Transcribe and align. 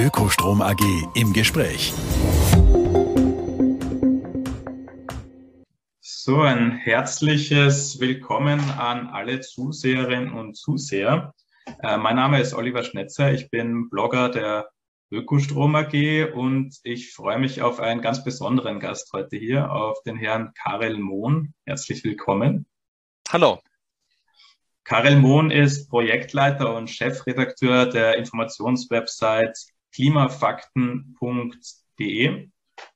Ökostrom 0.00 0.62
AG 0.62 0.80
im 1.14 1.34
Gespräch. 1.34 1.92
So, 6.00 6.40
ein 6.40 6.72
herzliches 6.72 8.00
Willkommen 8.00 8.60
an 8.78 9.08
alle 9.08 9.40
Zuseherinnen 9.40 10.32
und 10.32 10.56
Zuseher. 10.56 11.34
Äh, 11.82 11.98
mein 11.98 12.16
Name 12.16 12.40
ist 12.40 12.54
Oliver 12.54 12.82
Schnetzer. 12.82 13.34
Ich 13.34 13.50
bin 13.50 13.90
Blogger 13.90 14.30
der 14.30 14.70
Ökostrom 15.10 15.74
AG 15.74 16.32
und 16.32 16.78
ich 16.82 17.12
freue 17.12 17.38
mich 17.38 17.60
auf 17.60 17.78
einen 17.78 18.00
ganz 18.00 18.24
besonderen 18.24 18.80
Gast 18.80 19.12
heute 19.12 19.36
hier, 19.36 19.70
auf 19.70 20.02
den 20.04 20.16
Herrn 20.16 20.54
Karel 20.54 20.96
Mohn. 20.96 21.52
Herzlich 21.66 22.02
willkommen. 22.04 22.64
Hallo. 23.28 23.60
Karel 24.84 25.16
Mohn 25.16 25.50
ist 25.50 25.90
Projektleiter 25.90 26.74
und 26.74 26.88
Chefredakteur 26.88 27.84
der 27.84 28.16
Informationswebsite 28.16 29.52
klimafakten.de, 29.92 32.50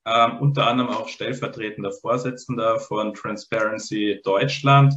ähm, 0.06 0.38
unter 0.40 0.66
anderem 0.66 0.90
auch 0.90 1.08
stellvertretender 1.08 1.92
Vorsitzender 1.92 2.80
von 2.80 3.14
Transparency 3.14 4.20
Deutschland. 4.24 4.94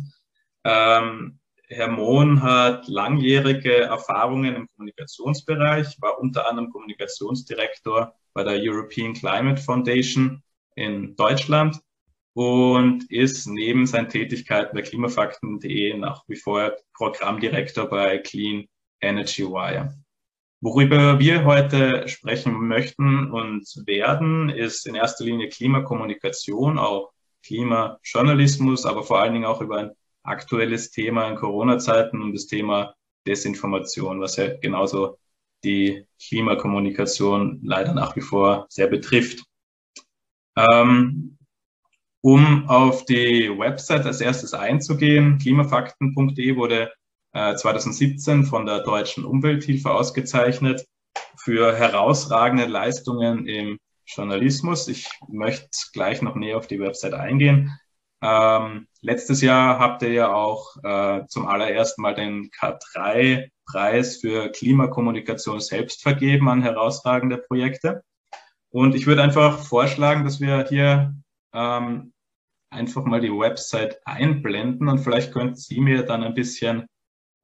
Ähm, 0.63 1.39
Herr 1.69 1.89
Mohn 1.89 2.41
hat 2.41 2.87
langjährige 2.87 3.81
Erfahrungen 3.81 4.55
im 4.55 4.67
Kommunikationsbereich, 4.75 6.01
war 6.01 6.19
unter 6.19 6.47
anderem 6.47 6.71
Kommunikationsdirektor 6.71 8.13
bei 8.33 8.43
der 8.43 8.57
European 8.57 9.13
Climate 9.13 9.61
Foundation 9.61 10.41
in 10.75 11.15
Deutschland 11.17 11.81
und 12.33 13.11
ist 13.11 13.47
neben 13.47 13.85
seinen 13.85 14.09
Tätigkeiten 14.09 14.75
bei 14.75 14.83
klimafakten.de 14.83 15.97
nach 15.97 16.23
wie 16.27 16.35
vor 16.35 16.73
Programmdirektor 16.93 17.89
bei 17.89 18.19
Clean 18.19 18.65
Energy 19.01 19.43
Wire. 19.43 19.93
Worüber 20.59 21.19
wir 21.19 21.45
heute 21.45 22.07
sprechen 22.07 22.67
möchten 22.67 23.31
und 23.31 23.65
werden, 23.85 24.49
ist 24.49 24.87
in 24.87 24.95
erster 24.95 25.23
Linie 25.23 25.49
Klimakommunikation, 25.49 26.79
auch 26.79 27.11
Klimajournalismus, 27.43 28.85
aber 28.85 29.03
vor 29.03 29.19
allen 29.19 29.33
Dingen 29.33 29.45
auch 29.45 29.61
über 29.61 29.77
ein 29.77 29.91
aktuelles 30.23 30.89
Thema 30.89 31.27
in 31.29 31.35
Corona-Zeiten 31.35 32.21
und 32.23 32.33
das 32.33 32.47
Thema 32.47 32.95
Desinformation, 33.27 34.19
was 34.19 34.37
ja 34.37 34.55
genauso 34.57 35.19
die 35.63 36.07
Klimakommunikation 36.27 37.59
leider 37.63 37.93
nach 37.93 38.15
wie 38.15 38.21
vor 38.21 38.65
sehr 38.69 38.87
betrifft. 38.87 39.43
Ähm, 40.57 41.37
um 42.21 42.67
auf 42.67 43.05
die 43.05 43.49
Website 43.57 44.05
als 44.05 44.21
erstes 44.21 44.53
einzugehen, 44.53 45.37
klimafakten.de 45.37 46.55
wurde 46.55 46.91
2017 47.55 48.41
äh, 48.41 48.45
von 48.45 48.65
der 48.65 48.79
Deutschen 48.79 49.25
Umwelthilfe 49.25 49.91
ausgezeichnet 49.91 50.85
für 51.37 51.75
herausragende 51.75 52.65
Leistungen 52.65 53.47
im 53.47 53.77
Journalismus. 54.05 54.87
Ich 54.87 55.09
möchte 55.27 55.69
gleich 55.93 56.21
noch 56.21 56.35
näher 56.35 56.57
auf 56.57 56.67
die 56.67 56.79
Website 56.79 57.13
eingehen. 57.13 57.77
Ähm, 58.21 58.87
letztes 59.01 59.41
Jahr 59.41 59.77
habt 59.77 60.01
ihr 60.01 60.11
ja 60.11 60.33
auch 60.33 60.75
äh, 60.83 61.25
zum 61.27 61.45
allerersten 61.45 62.01
Mal 62.01 62.15
den 62.15 62.49
K3-Preis 62.49 64.17
für 64.17 64.49
Klimakommunikation 64.49 65.59
selbst 65.59 66.01
vergeben 66.01 66.49
an 66.49 66.63
herausragende 66.63 67.37
Projekte. 67.37 68.01
Und 68.69 68.95
ich 68.95 69.05
würde 69.05 69.21
einfach 69.21 69.59
vorschlagen, 69.59 70.23
dass 70.23 70.41
wir 70.41 70.65
hier 70.67 71.13
ähm, 71.53 72.13
einfach 72.69 73.05
mal 73.05 73.21
die 73.21 73.31
Website 73.31 73.99
einblenden 74.05 74.87
und 74.87 74.99
vielleicht 74.99 75.31
könnten 75.31 75.55
Sie 75.55 75.79
mir 75.79 76.03
dann 76.03 76.23
ein 76.23 76.33
bisschen 76.33 76.87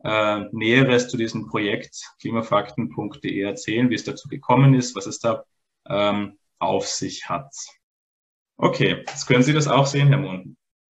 äh, 0.03 0.41
Näheres 0.51 1.07
zu 1.07 1.17
diesem 1.17 1.47
Projekt 1.47 1.95
klimafakten.de 2.19 3.41
erzählen, 3.41 3.89
wie 3.89 3.95
es 3.95 4.03
dazu 4.03 4.27
gekommen 4.27 4.73
ist, 4.73 4.95
was 4.95 5.05
es 5.05 5.19
da 5.19 5.43
ähm, 5.87 6.37
auf 6.59 6.87
sich 6.87 7.29
hat. 7.29 7.53
Okay, 8.57 9.03
jetzt 9.07 9.25
können 9.25 9.43
Sie 9.43 9.53
das 9.53 9.67
auch 9.67 9.87
sehen, 9.87 10.09
Herr 10.09 10.17
Mohn. 10.17 10.55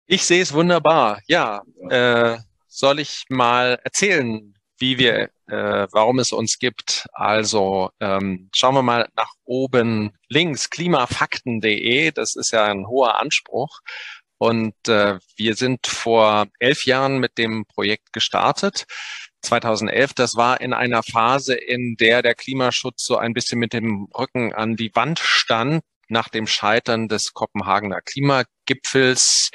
Ich 0.05 0.25
sehe 0.25 0.41
es 0.41 0.53
wunderbar. 0.53 1.21
Ja, 1.27 1.61
äh, 1.89 2.37
soll 2.67 2.99
ich 2.99 3.25
mal 3.29 3.79
erzählen, 3.83 4.53
wie 4.77 4.97
wir, 4.97 5.29
äh, 5.47 5.87
warum 5.91 6.19
es 6.19 6.31
uns 6.31 6.59
gibt? 6.59 7.07
Also 7.13 7.91
ähm, 7.99 8.49
schauen 8.53 8.75
wir 8.75 8.81
mal 8.81 9.07
nach 9.15 9.31
oben 9.45 10.11
links, 10.27 10.69
klimafakten.de. 10.69 12.11
Das 12.11 12.35
ist 12.35 12.51
ja 12.51 12.65
ein 12.65 12.87
hoher 12.87 13.19
Anspruch. 13.19 13.79
Und 14.43 14.75
äh, 14.89 15.19
wir 15.37 15.55
sind 15.55 15.87
vor 15.87 16.47
elf 16.59 16.85
Jahren 16.85 17.19
mit 17.19 17.37
dem 17.37 17.63
Projekt 17.65 18.11
gestartet. 18.11 18.83
2011, 19.41 20.13
das 20.15 20.35
war 20.35 20.59
in 20.59 20.73
einer 20.73 21.01
Phase, 21.01 21.53
in 21.53 21.95
der 21.97 22.21
der 22.21 22.35
Klimaschutz 22.35 23.05
so 23.05 23.15
ein 23.15 23.33
bisschen 23.33 23.57
mit 23.57 23.71
dem 23.71 24.09
Rücken 24.13 24.53
an 24.53 24.75
die 24.75 24.93
Wand 24.95 25.19
stand 25.19 25.81
nach 26.09 26.27
dem 26.27 26.45
Scheitern 26.45 27.07
des 27.07 27.31
Kopenhagener 27.31 28.01
Klimagipfels. 28.01 29.49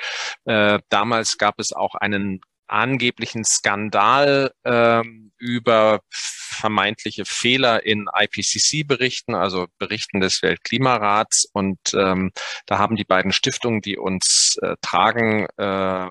Äh, 0.46 0.78
damals 0.88 1.36
gab 1.36 1.60
es 1.60 1.74
auch 1.74 1.94
einen 1.94 2.40
angeblichen 2.68 3.44
Skandal 3.44 4.52
ähm, 4.64 5.32
über 5.38 6.00
vermeintliche 6.10 7.24
Fehler 7.24 7.84
in 7.86 8.06
IPCC-Berichten, 8.12 9.34
also 9.34 9.66
Berichten 9.78 10.20
des 10.20 10.42
Weltklimarats. 10.42 11.48
Und 11.52 11.78
ähm, 11.94 12.32
da 12.66 12.78
haben 12.78 12.96
die 12.96 13.04
beiden 13.04 13.32
Stiftungen, 13.32 13.80
die 13.80 13.96
uns 13.96 14.56
äh, 14.62 14.74
tragen, 14.82 15.46
äh, 15.56 16.08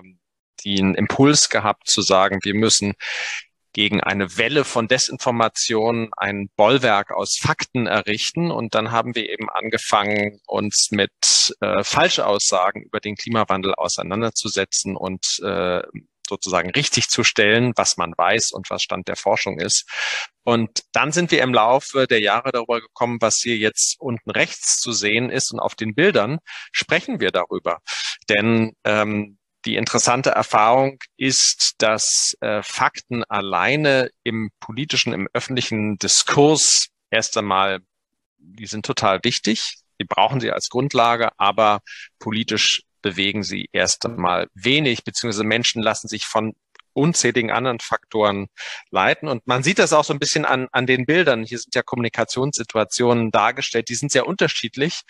den 0.64 0.94
Impuls 0.94 1.48
gehabt 1.50 1.88
zu 1.88 2.02
sagen, 2.02 2.40
wir 2.42 2.54
müssen 2.54 2.94
gegen 3.72 4.00
eine 4.00 4.36
Welle 4.38 4.64
von 4.64 4.88
Desinformation 4.88 6.10
ein 6.16 6.48
Bollwerk 6.56 7.12
aus 7.12 7.38
Fakten 7.40 7.86
errichten. 7.86 8.50
Und 8.50 8.74
dann 8.74 8.90
haben 8.90 9.14
wir 9.14 9.28
eben 9.28 9.48
angefangen, 9.50 10.40
uns 10.46 10.88
mit 10.90 11.12
äh, 11.60 11.84
Falschaussagen 11.84 12.82
über 12.82 12.98
den 12.98 13.14
Klimawandel 13.14 13.74
auseinanderzusetzen 13.74 14.96
und 14.96 15.24
äh, 15.44 15.82
sozusagen 16.28 16.70
richtig 16.70 17.08
zu 17.08 17.24
stellen, 17.24 17.72
was 17.76 17.96
man 17.96 18.12
weiß 18.16 18.52
und 18.52 18.70
was 18.70 18.82
Stand 18.82 19.08
der 19.08 19.16
Forschung 19.16 19.58
ist. 19.58 19.86
Und 20.44 20.82
dann 20.92 21.12
sind 21.12 21.30
wir 21.30 21.42
im 21.42 21.52
Laufe 21.52 22.06
der 22.06 22.20
Jahre 22.20 22.52
darüber 22.52 22.80
gekommen, 22.80 23.18
was 23.20 23.38
hier 23.38 23.56
jetzt 23.56 23.96
unten 23.98 24.30
rechts 24.30 24.80
zu 24.80 24.92
sehen 24.92 25.30
ist. 25.30 25.52
Und 25.52 25.60
auf 25.60 25.74
den 25.74 25.94
Bildern 25.94 26.38
sprechen 26.72 27.20
wir 27.20 27.30
darüber. 27.30 27.80
Denn 28.28 28.72
ähm, 28.84 29.38
die 29.64 29.76
interessante 29.76 30.30
Erfahrung 30.30 30.98
ist, 31.16 31.74
dass 31.78 32.36
äh, 32.40 32.62
Fakten 32.62 33.24
alleine 33.24 34.10
im 34.22 34.50
politischen, 34.60 35.12
im 35.12 35.28
öffentlichen 35.32 35.98
Diskurs 35.98 36.88
erst 37.10 37.36
einmal, 37.36 37.80
die 38.38 38.66
sind 38.66 38.86
total 38.86 39.20
wichtig. 39.24 39.74
Die 40.00 40.04
brauchen 40.04 40.40
sie 40.40 40.52
als 40.52 40.68
Grundlage, 40.68 41.30
aber 41.38 41.80
politisch 42.20 42.82
bewegen 43.02 43.42
sie 43.42 43.68
erst 43.72 44.04
einmal 44.06 44.48
wenig, 44.54 45.04
beziehungsweise 45.04 45.44
Menschen 45.44 45.82
lassen 45.82 46.08
sich 46.08 46.26
von 46.26 46.54
unzähligen 46.92 47.50
anderen 47.50 47.78
Faktoren 47.80 48.48
leiten. 48.90 49.28
Und 49.28 49.46
man 49.46 49.62
sieht 49.62 49.78
das 49.78 49.92
auch 49.92 50.04
so 50.04 50.12
ein 50.12 50.18
bisschen 50.18 50.44
an, 50.44 50.68
an 50.72 50.86
den 50.86 51.06
Bildern. 51.06 51.44
Hier 51.44 51.58
sind 51.58 51.74
ja 51.74 51.82
Kommunikationssituationen 51.82 53.30
dargestellt, 53.30 53.88
die 53.88 53.94
sind 53.94 54.10
sehr 54.10 54.26
unterschiedlich. 54.26 55.02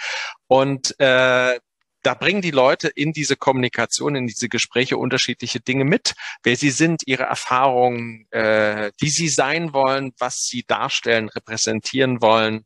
Und 0.46 0.98
äh, 1.00 1.58
da 2.02 2.14
bringen 2.14 2.42
die 2.42 2.52
Leute 2.52 2.88
in 2.88 3.12
diese 3.12 3.36
Kommunikation, 3.36 4.14
in 4.14 4.26
diese 4.26 4.48
Gespräche 4.48 4.96
unterschiedliche 4.96 5.60
Dinge 5.60 5.84
mit, 5.84 6.14
wer 6.42 6.56
sie 6.56 6.70
sind, 6.70 7.02
ihre 7.06 7.24
Erfahrungen, 7.24 8.26
äh, 8.30 8.92
wie 8.98 9.10
sie 9.10 9.28
sein 9.28 9.72
wollen, 9.72 10.12
was 10.18 10.44
sie 10.46 10.64
darstellen, 10.66 11.28
repräsentieren 11.28 12.22
wollen, 12.22 12.64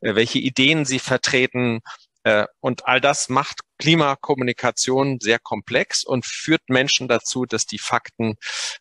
äh, 0.00 0.14
welche 0.14 0.38
Ideen 0.38 0.84
sie 0.84 0.98
vertreten. 0.98 1.80
Äh, 2.24 2.46
und 2.60 2.86
all 2.86 3.00
das 3.00 3.28
macht 3.28 3.60
Klimakommunikation 3.78 5.18
sehr 5.20 5.38
komplex 5.38 6.04
und 6.04 6.24
führt 6.26 6.62
Menschen 6.68 7.08
dazu, 7.08 7.44
dass 7.44 7.66
die 7.66 7.78
Fakten 7.78 8.36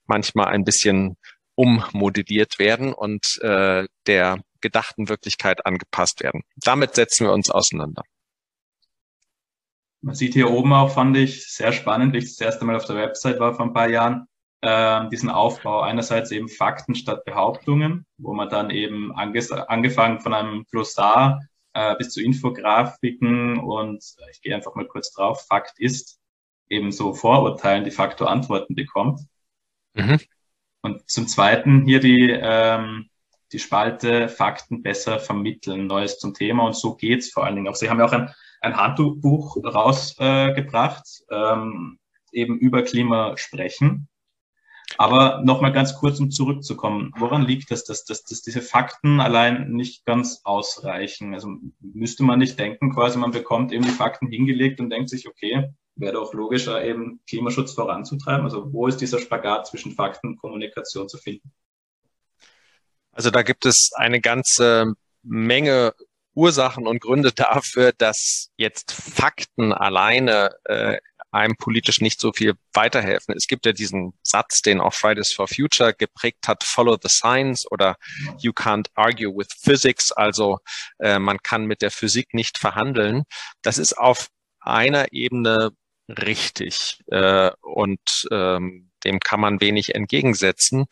manchmal 0.06 0.48
ein 0.48 0.64
bisschen 0.64 1.18
ummodelliert 1.56 2.59
werden 2.59 2.94
und 2.94 3.40
äh, 3.41 3.88
der 4.08 4.40
gedachten 4.62 5.09
Wirklichkeit 5.09 5.66
angepasst 5.66 6.23
werden. 6.23 6.41
Damit 6.56 6.96
setzen 6.96 7.26
wir 7.26 7.34
uns 7.34 7.50
auseinander. 7.50 8.03
Man 10.02 10.16
sieht 10.16 10.34
hier 10.34 10.50
oben 10.50 10.73
auch, 10.73 10.94
fand 10.94 11.16
ich 11.16 11.47
sehr 11.47 11.72
spannend, 11.72 12.14
wie 12.14 12.17
ich 12.17 12.26
das 12.26 12.41
erste 12.41 12.66
Mal 12.66 12.76
auf 12.76 12.85
der 12.85 12.97
Website 12.97 13.40
war 13.40 13.53
vor 13.53 13.66
ein 13.66 13.73
paar 13.73 13.90
Jahren, 13.90 14.28
äh, 14.62 15.08
diesen 15.09 15.29
Aufbau. 15.29 15.82
Einerseits 15.82 16.32
eben 16.32 16.50
Fakten 16.50 16.96
statt 16.96 17.23
Behauptungen, 17.23 18.06
wo 18.17 18.34
man 18.34 18.50
dann 18.50 18.70
eben 18.70 19.14
angefangen 19.16 20.20
von 20.20 20.34
einem 20.34 20.66
Glossar 20.72 21.41
äh, 21.73 21.96
bis 21.96 22.11
zu 22.11 22.22
Infografiken 22.22 23.59
und 23.59 24.03
ich 24.31 24.41
gehe 24.41 24.55
einfach 24.55 24.75
mal 24.75 24.87
kurz 24.87 25.11
drauf, 25.11 25.46
Fakt 25.47 25.79
ist, 25.79 26.20
eben 26.70 26.91
so 26.91 27.14
Vorurteilen 27.14 27.84
de 27.84 27.91
facto 27.91 28.25
Antworten 28.25 28.75
bekommt. 28.75 29.22
Mhm. 29.93 30.20
Und 30.81 31.09
zum 31.09 31.28
Zweiten 31.28 31.85
hier 31.85 31.99
die, 31.99 32.29
ähm, 32.29 33.09
die 33.52 33.59
Spalte 33.59 34.28
Fakten 34.29 34.81
besser 34.84 35.20
vermitteln, 35.20 35.87
Neues 35.87 36.20
zum 36.20 36.34
Thema 36.34 36.66
und 36.66 36.75
so 36.75 36.96
geht's 36.96 37.31
vor 37.31 37.46
allen 37.46 37.55
Dingen 37.55 37.67
auch. 37.67 37.76
Sie 37.76 37.90
haben 37.90 37.99
ja 37.99 38.05
auch 38.05 38.14
ein, 38.14 38.34
ein 38.61 38.76
Handbuch 38.76 39.58
rausgebracht, 39.64 41.23
äh, 41.29 41.35
ähm, 41.35 41.99
eben 42.31 42.58
über 42.58 42.84
Klima 42.84 43.37
sprechen. 43.37 44.08
Aber 44.97 45.41
nochmal 45.44 45.74
ganz 45.74 45.96
kurz, 45.96 46.20
um 46.20 46.30
zurückzukommen. 46.32 47.12
Woran 47.18 47.41
liegt 47.44 47.72
das, 47.72 47.84
dass, 47.84 48.06
dass, 48.06 48.24
dass 48.24 48.41
diese 48.41 48.62
Fakten 48.62 49.20
allein 49.20 49.72
nicht 49.72 50.06
ganz 50.06 50.41
ausreichen? 50.44 51.34
Also 51.34 51.56
müsste 51.80 52.24
man 52.24 52.40
nicht 52.40 52.59
denken, 52.59 52.94
quasi 52.94 53.18
man 53.18 53.32
bekommt 53.32 53.72
eben 53.72 53.84
die 53.84 53.91
Fakten 53.91 54.28
hingelegt 54.28 54.80
und 54.80 54.90
denkt 54.90 55.09
sich, 55.09 55.28
okay, 55.28 55.70
wäre 55.96 56.14
doch 56.14 56.34
logischer, 56.34 56.84
eben 56.84 57.22
Klimaschutz 57.28 57.74
voranzutreiben. 57.74 58.46
Also 58.46 58.72
wo 58.72 58.88
ist 58.88 58.97
dieser 58.97 59.20
Spagat 59.20 59.68
zwischen 59.68 59.94
Fakten 59.94 60.30
und 60.30 60.38
Kommunikation 60.38 61.09
zu 61.09 61.18
finden? 61.18 61.52
Also 63.12 63.29
da 63.29 63.44
gibt 63.44 63.66
es 63.66 63.91
eine 63.96 64.22
ganze 64.22 64.94
Menge 65.22 65.94
Ursachen 66.36 66.88
und 66.88 67.00
Gründe 67.00 67.32
dafür, 67.32 67.91
dass 67.96 68.50
jetzt 68.58 68.91
Fakten 68.91 69.72
alleine 69.72 70.52
äh, 70.66 70.97
einem 71.34 71.56
politisch 71.56 72.00
nicht 72.00 72.20
so 72.20 72.32
viel 72.32 72.53
weiterhelfen. 72.74 73.35
Es 73.35 73.47
gibt 73.47 73.66
ja 73.66 73.72
diesen 73.72 74.14
Satz, 74.22 74.62
den 74.62 74.80
auch 74.80 74.94
Fridays 74.94 75.34
for 75.34 75.47
Future 75.47 75.94
geprägt 75.94 76.47
hat, 76.47 76.64
follow 76.64 76.97
the 77.02 77.09
science 77.09 77.70
oder 77.72 77.97
you 78.40 78.52
can't 78.52 78.88
argue 78.94 79.30
with 79.30 79.47
physics, 79.59 80.12
also 80.12 80.59
äh, 81.00 81.20
man 81.20 81.40
kann 81.40 81.66
mit 81.66 81.82
der 81.82 81.91
Physik 81.91 82.34
nicht 82.34 82.58
verhandeln. 82.58 83.24
Das 83.64 83.78
ist 83.78 83.97
auf 83.97 84.28
einer 84.59 85.12
Ebene 85.12 85.72
richtig 86.08 87.00
äh, 87.08 87.52
und 87.62 88.28
ähm, 88.32 88.91
dem 89.03 89.20
kann 89.20 89.40
man 89.40 89.59
wenig 89.59 89.96
entgegensetzen. 89.96 90.86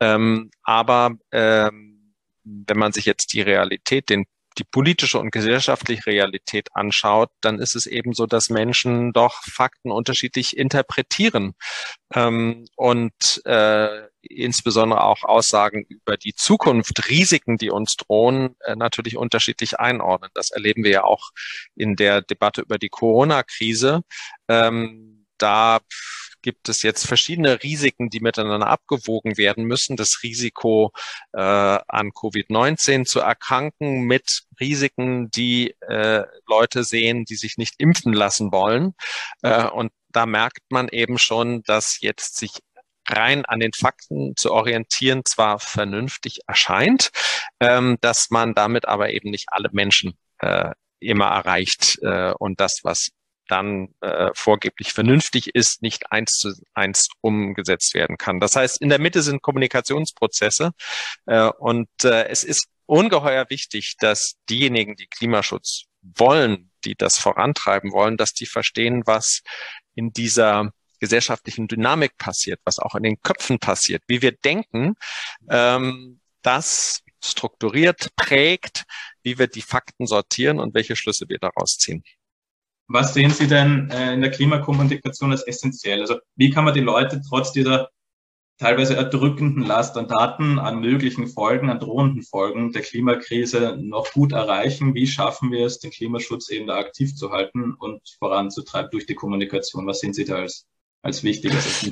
Ähm, 0.00 0.50
aber 0.62 1.12
ähm, 1.32 2.14
wenn 2.44 2.78
man 2.78 2.92
sich 2.92 3.06
jetzt 3.06 3.32
die 3.32 3.40
Realität, 3.40 4.08
den 4.08 4.24
die 4.58 4.64
politische 4.64 5.18
und 5.18 5.30
gesellschaftliche 5.30 6.06
Realität 6.06 6.68
anschaut, 6.74 7.30
dann 7.40 7.58
ist 7.58 7.76
es 7.76 7.86
eben 7.86 8.12
so, 8.14 8.26
dass 8.26 8.50
Menschen 8.50 9.12
doch 9.12 9.42
Fakten 9.42 9.90
unterschiedlich 9.90 10.56
interpretieren 10.56 11.54
ähm, 12.14 12.66
und 12.76 13.42
äh, 13.44 14.06
insbesondere 14.22 15.04
auch 15.04 15.22
Aussagen 15.22 15.84
über 15.88 16.16
die 16.16 16.34
Zukunft, 16.34 17.08
Risiken, 17.08 17.58
die 17.58 17.70
uns 17.70 17.96
drohen, 17.96 18.56
äh, 18.60 18.76
natürlich 18.76 19.16
unterschiedlich 19.16 19.78
einordnen. 19.78 20.30
Das 20.34 20.50
erleben 20.50 20.84
wir 20.84 20.90
ja 20.90 21.04
auch 21.04 21.30
in 21.74 21.96
der 21.96 22.22
Debatte 22.22 22.62
über 22.62 22.78
die 22.78 22.88
Corona-Krise. 22.88 24.02
Ähm, 24.48 25.26
da 25.38 25.80
gibt 26.46 26.68
es 26.68 26.84
jetzt 26.84 27.08
verschiedene 27.08 27.60
Risiken, 27.64 28.08
die 28.08 28.20
miteinander 28.20 28.68
abgewogen 28.68 29.36
werden 29.36 29.64
müssen. 29.64 29.96
Das 29.96 30.22
Risiko 30.22 30.92
äh, 31.32 31.40
an 31.40 32.10
Covid-19 32.10 33.04
zu 33.04 33.18
erkranken 33.18 34.02
mit 34.02 34.44
Risiken, 34.60 35.28
die 35.32 35.74
äh, 35.80 36.22
Leute 36.46 36.84
sehen, 36.84 37.24
die 37.24 37.34
sich 37.34 37.56
nicht 37.58 37.74
impfen 37.78 38.12
lassen 38.12 38.52
wollen. 38.52 38.94
Äh, 39.42 39.66
und 39.66 39.90
da 40.10 40.24
merkt 40.24 40.62
man 40.68 40.86
eben 40.86 41.18
schon, 41.18 41.64
dass 41.64 42.00
jetzt 42.00 42.36
sich 42.36 42.52
rein 43.08 43.44
an 43.44 43.58
den 43.58 43.72
Fakten 43.72 44.36
zu 44.36 44.52
orientieren 44.52 45.22
zwar 45.24 45.58
vernünftig 45.58 46.42
erscheint, 46.46 47.10
ähm, 47.58 47.98
dass 48.02 48.30
man 48.30 48.54
damit 48.54 48.86
aber 48.86 49.10
eben 49.10 49.30
nicht 49.30 49.46
alle 49.50 49.70
Menschen 49.72 50.16
äh, 50.38 50.70
immer 51.00 51.26
erreicht 51.26 51.98
äh, 52.02 52.32
und 52.38 52.60
das, 52.60 52.84
was 52.84 53.10
dann 53.48 53.94
äh, 54.00 54.30
vorgeblich 54.34 54.92
vernünftig 54.92 55.54
ist, 55.54 55.82
nicht 55.82 56.12
eins 56.12 56.38
zu 56.38 56.52
eins 56.74 57.08
umgesetzt 57.20 57.94
werden 57.94 58.18
kann. 58.18 58.40
Das 58.40 58.56
heißt, 58.56 58.80
in 58.80 58.88
der 58.88 58.98
Mitte 58.98 59.22
sind 59.22 59.42
Kommunikationsprozesse 59.42 60.72
äh, 61.26 61.48
und 61.58 61.88
äh, 62.04 62.28
es 62.28 62.44
ist 62.44 62.66
ungeheuer 62.86 63.46
wichtig, 63.48 63.96
dass 63.98 64.36
diejenigen, 64.48 64.96
die 64.96 65.08
Klimaschutz 65.08 65.84
wollen, 66.02 66.70
die 66.84 66.94
das 66.94 67.18
vorantreiben 67.18 67.92
wollen, 67.92 68.16
dass 68.16 68.32
die 68.32 68.46
verstehen, 68.46 69.02
was 69.06 69.42
in 69.94 70.12
dieser 70.12 70.70
gesellschaftlichen 71.00 71.68
Dynamik 71.68 72.16
passiert, 72.16 72.60
was 72.64 72.78
auch 72.78 72.94
in 72.94 73.02
den 73.02 73.20
Köpfen 73.22 73.58
passiert, 73.58 74.02
wie 74.06 74.22
wir 74.22 74.32
denken, 74.32 74.94
ähm, 75.50 76.20
das 76.42 77.02
strukturiert, 77.22 78.14
prägt, 78.16 78.84
wie 79.22 79.38
wir 79.38 79.48
die 79.48 79.62
Fakten 79.62 80.06
sortieren 80.06 80.60
und 80.60 80.74
welche 80.74 80.96
Schlüsse 80.96 81.28
wir 81.28 81.38
daraus 81.38 81.76
ziehen. 81.76 82.04
Was 82.88 83.14
sehen 83.14 83.30
Sie 83.30 83.48
denn 83.48 83.90
äh, 83.90 84.14
in 84.14 84.20
der 84.20 84.30
Klimakommunikation 84.30 85.32
als 85.32 85.46
essentiell? 85.46 86.00
Also 86.00 86.18
wie 86.36 86.50
kann 86.50 86.64
man 86.64 86.74
die 86.74 86.80
Leute 86.80 87.20
trotz 87.28 87.52
dieser 87.52 87.90
teilweise 88.58 88.96
erdrückenden 88.96 89.64
Last 89.64 89.96
an 89.96 90.08
Daten, 90.08 90.58
an 90.58 90.80
möglichen 90.80 91.26
Folgen, 91.26 91.68
an 91.68 91.80
drohenden 91.80 92.22
Folgen 92.22 92.72
der 92.72 92.82
Klimakrise 92.82 93.76
noch 93.80 94.12
gut 94.12 94.32
erreichen? 94.32 94.94
Wie 94.94 95.06
schaffen 95.06 95.50
wir 95.50 95.66
es, 95.66 95.78
den 95.78 95.90
Klimaschutz 95.90 96.48
eben 96.50 96.66
da 96.66 96.76
aktiv 96.76 97.14
zu 97.14 97.32
halten 97.32 97.74
und 97.74 98.00
voranzutreiben 98.18 98.90
durch 98.90 99.06
die 99.06 99.14
Kommunikation? 99.14 99.86
Was 99.86 100.00
sehen 100.00 100.14
Sie 100.14 100.24
da 100.24 100.36
als, 100.36 100.66
als 101.02 101.22
wichtig, 101.22 101.52
als 101.52 101.82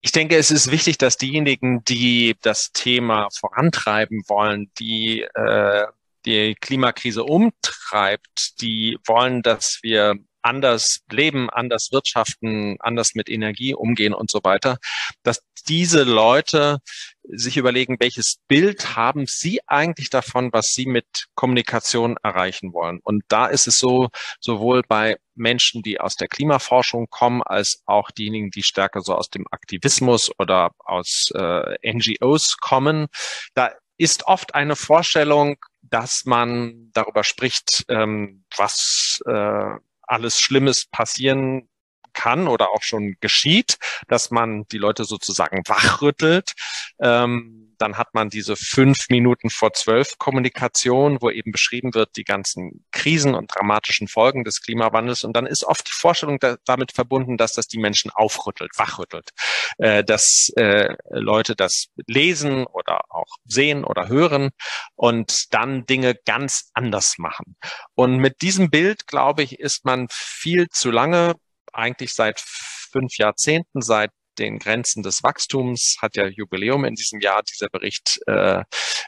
Ich 0.00 0.12
denke, 0.12 0.36
es 0.36 0.50
ist 0.50 0.70
wichtig, 0.70 0.98
dass 0.98 1.16
diejenigen, 1.16 1.84
die 1.84 2.36
das 2.42 2.72
Thema 2.72 3.28
vorantreiben 3.30 4.22
wollen, 4.26 4.70
die 4.78 5.22
äh, 5.22 5.86
die 6.26 6.54
Klimakrise 6.60 7.24
umtreibt, 7.24 8.60
die 8.60 8.98
wollen, 9.06 9.42
dass 9.42 9.78
wir 9.82 10.16
anders 10.42 11.00
leben, 11.10 11.48
anders 11.50 11.90
wirtschaften, 11.92 12.76
anders 12.80 13.14
mit 13.14 13.28
Energie 13.28 13.74
umgehen 13.74 14.12
und 14.12 14.30
so 14.30 14.40
weiter, 14.42 14.78
dass 15.22 15.40
diese 15.68 16.02
Leute 16.02 16.78
sich 17.22 17.56
überlegen, 17.56 17.96
welches 18.00 18.38
Bild 18.48 18.96
haben 18.96 19.26
sie 19.26 19.60
eigentlich 19.68 20.10
davon, 20.10 20.52
was 20.52 20.72
sie 20.72 20.86
mit 20.86 21.06
Kommunikation 21.36 22.16
erreichen 22.22 22.72
wollen. 22.72 22.98
Und 23.02 23.22
da 23.28 23.46
ist 23.46 23.68
es 23.68 23.78
so, 23.78 24.08
sowohl 24.40 24.82
bei 24.82 25.16
Menschen, 25.34 25.82
die 25.82 26.00
aus 26.00 26.16
der 26.16 26.26
Klimaforschung 26.26 27.06
kommen, 27.08 27.42
als 27.42 27.82
auch 27.86 28.10
diejenigen, 28.10 28.50
die 28.50 28.64
stärker 28.64 29.02
so 29.02 29.14
aus 29.14 29.30
dem 29.30 29.46
Aktivismus 29.50 30.32
oder 30.38 30.72
aus 30.78 31.30
äh, 31.34 31.92
NGOs 31.92 32.56
kommen, 32.60 33.06
da 33.54 33.72
ist 33.98 34.26
oft 34.26 34.56
eine 34.56 34.74
Vorstellung, 34.74 35.56
dass 35.82 36.24
man 36.24 36.90
darüber 36.92 37.24
spricht, 37.24 37.84
ähm, 37.88 38.44
was 38.56 39.20
äh, 39.26 39.70
alles 40.02 40.40
Schlimmes 40.40 40.86
passieren 40.86 41.68
kann 42.12 42.48
oder 42.48 42.70
auch 42.70 42.82
schon 42.82 43.16
geschieht, 43.20 43.78
dass 44.08 44.30
man 44.30 44.64
die 44.70 44.78
Leute 44.78 45.04
sozusagen 45.04 45.62
wachrüttelt. 45.66 46.52
Ähm, 47.00 47.72
dann 47.82 47.98
hat 47.98 48.14
man 48.14 48.30
diese 48.30 48.54
fünf 48.54 49.08
Minuten 49.10 49.50
vor 49.50 49.72
zwölf 49.72 50.16
Kommunikation, 50.18 51.20
wo 51.20 51.30
eben 51.30 51.50
beschrieben 51.50 51.94
wird, 51.94 52.16
die 52.16 52.22
ganzen 52.22 52.84
Krisen 52.92 53.34
und 53.34 53.52
dramatischen 53.52 54.06
Folgen 54.06 54.44
des 54.44 54.62
Klimawandels. 54.62 55.24
Und 55.24 55.36
dann 55.36 55.46
ist 55.46 55.64
oft 55.64 55.88
die 55.88 55.92
Vorstellung 55.92 56.38
da, 56.38 56.56
damit 56.64 56.92
verbunden, 56.92 57.36
dass 57.36 57.54
das 57.54 57.66
die 57.66 57.78
Menschen 57.80 58.12
aufrüttelt, 58.12 58.70
wachrüttelt, 58.76 59.30
äh, 59.78 60.04
dass 60.04 60.52
äh, 60.54 60.94
Leute 61.10 61.56
das 61.56 61.88
lesen 62.06 62.66
oder 62.66 63.00
auch 63.08 63.36
sehen 63.46 63.82
oder 63.84 64.06
hören 64.06 64.50
und 64.94 65.52
dann 65.52 65.84
Dinge 65.84 66.14
ganz 66.24 66.70
anders 66.74 67.16
machen. 67.18 67.56
Und 67.94 68.18
mit 68.18 68.42
diesem 68.42 68.70
Bild, 68.70 69.08
glaube 69.08 69.42
ich, 69.42 69.58
ist 69.58 69.84
man 69.84 70.06
viel 70.08 70.68
zu 70.68 70.92
lange, 70.92 71.34
eigentlich 71.72 72.14
seit 72.14 72.40
fünf 72.40 73.16
Jahrzehnten, 73.18 73.80
seit 73.80 74.10
den 74.38 74.58
Grenzen 74.58 75.02
des 75.02 75.22
Wachstums, 75.22 75.96
hat 76.00 76.16
ja 76.16 76.26
Jubiläum 76.26 76.84
in 76.84 76.94
diesem 76.94 77.20
Jahr 77.20 77.42
dieser 77.42 77.68
Bericht 77.68 78.20
äh, 78.26 78.64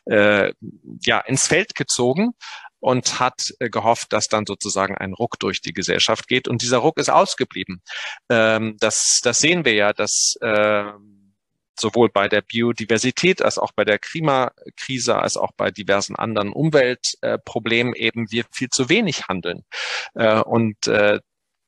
äh, 0.07 0.53
ja 1.03 1.21
ins 1.21 1.47
Feld 1.47 1.75
gezogen 1.75 2.33
und 2.81 3.21
hat 3.21 3.55
äh, 3.61 3.71
gehofft, 3.71 4.13
dass 4.13 4.29
dann 4.29 4.45
sozusagen 4.47 4.97
ein 4.97 5.15
Ruck 5.15 5.39
durch 5.39 5.63
die 5.63 5.73
Gesellschaft 5.73 6.29
geht. 6.29 6.49
Und 6.49 6.63
dieser 6.63 6.79
Ruck 6.79 6.99
ist 6.99 7.09
ausgeblieben. 7.09 7.83
Ähm, 8.29 8.77
das, 8.79 9.21
das 9.23 9.39
sehen 9.39 9.65
wir 9.65 9.73
ja, 9.73 9.93
dass 9.95 10.37
äh, 10.43 10.93
sowohl 11.79 12.09
bei 12.11 12.29
der 12.29 12.43
Biodiversität 12.43 13.43
als 13.43 13.59
auch 13.59 13.73
bei 13.73 13.85
der 13.85 13.99
Klimakrise 13.99 15.17
als 15.17 15.37
auch 15.37 15.53
bei 15.57 15.71
diversen 15.71 16.15
anderen 16.15 16.53
Umweltproblemen 16.53 17.95
äh, 17.95 18.07
eben 18.07 18.31
wir 18.31 18.45
viel 18.53 18.69
zu 18.69 18.89
wenig 18.89 19.29
handeln. 19.29 19.65
Äh, 20.15 20.41
und 20.41 20.87
äh, 20.87 21.21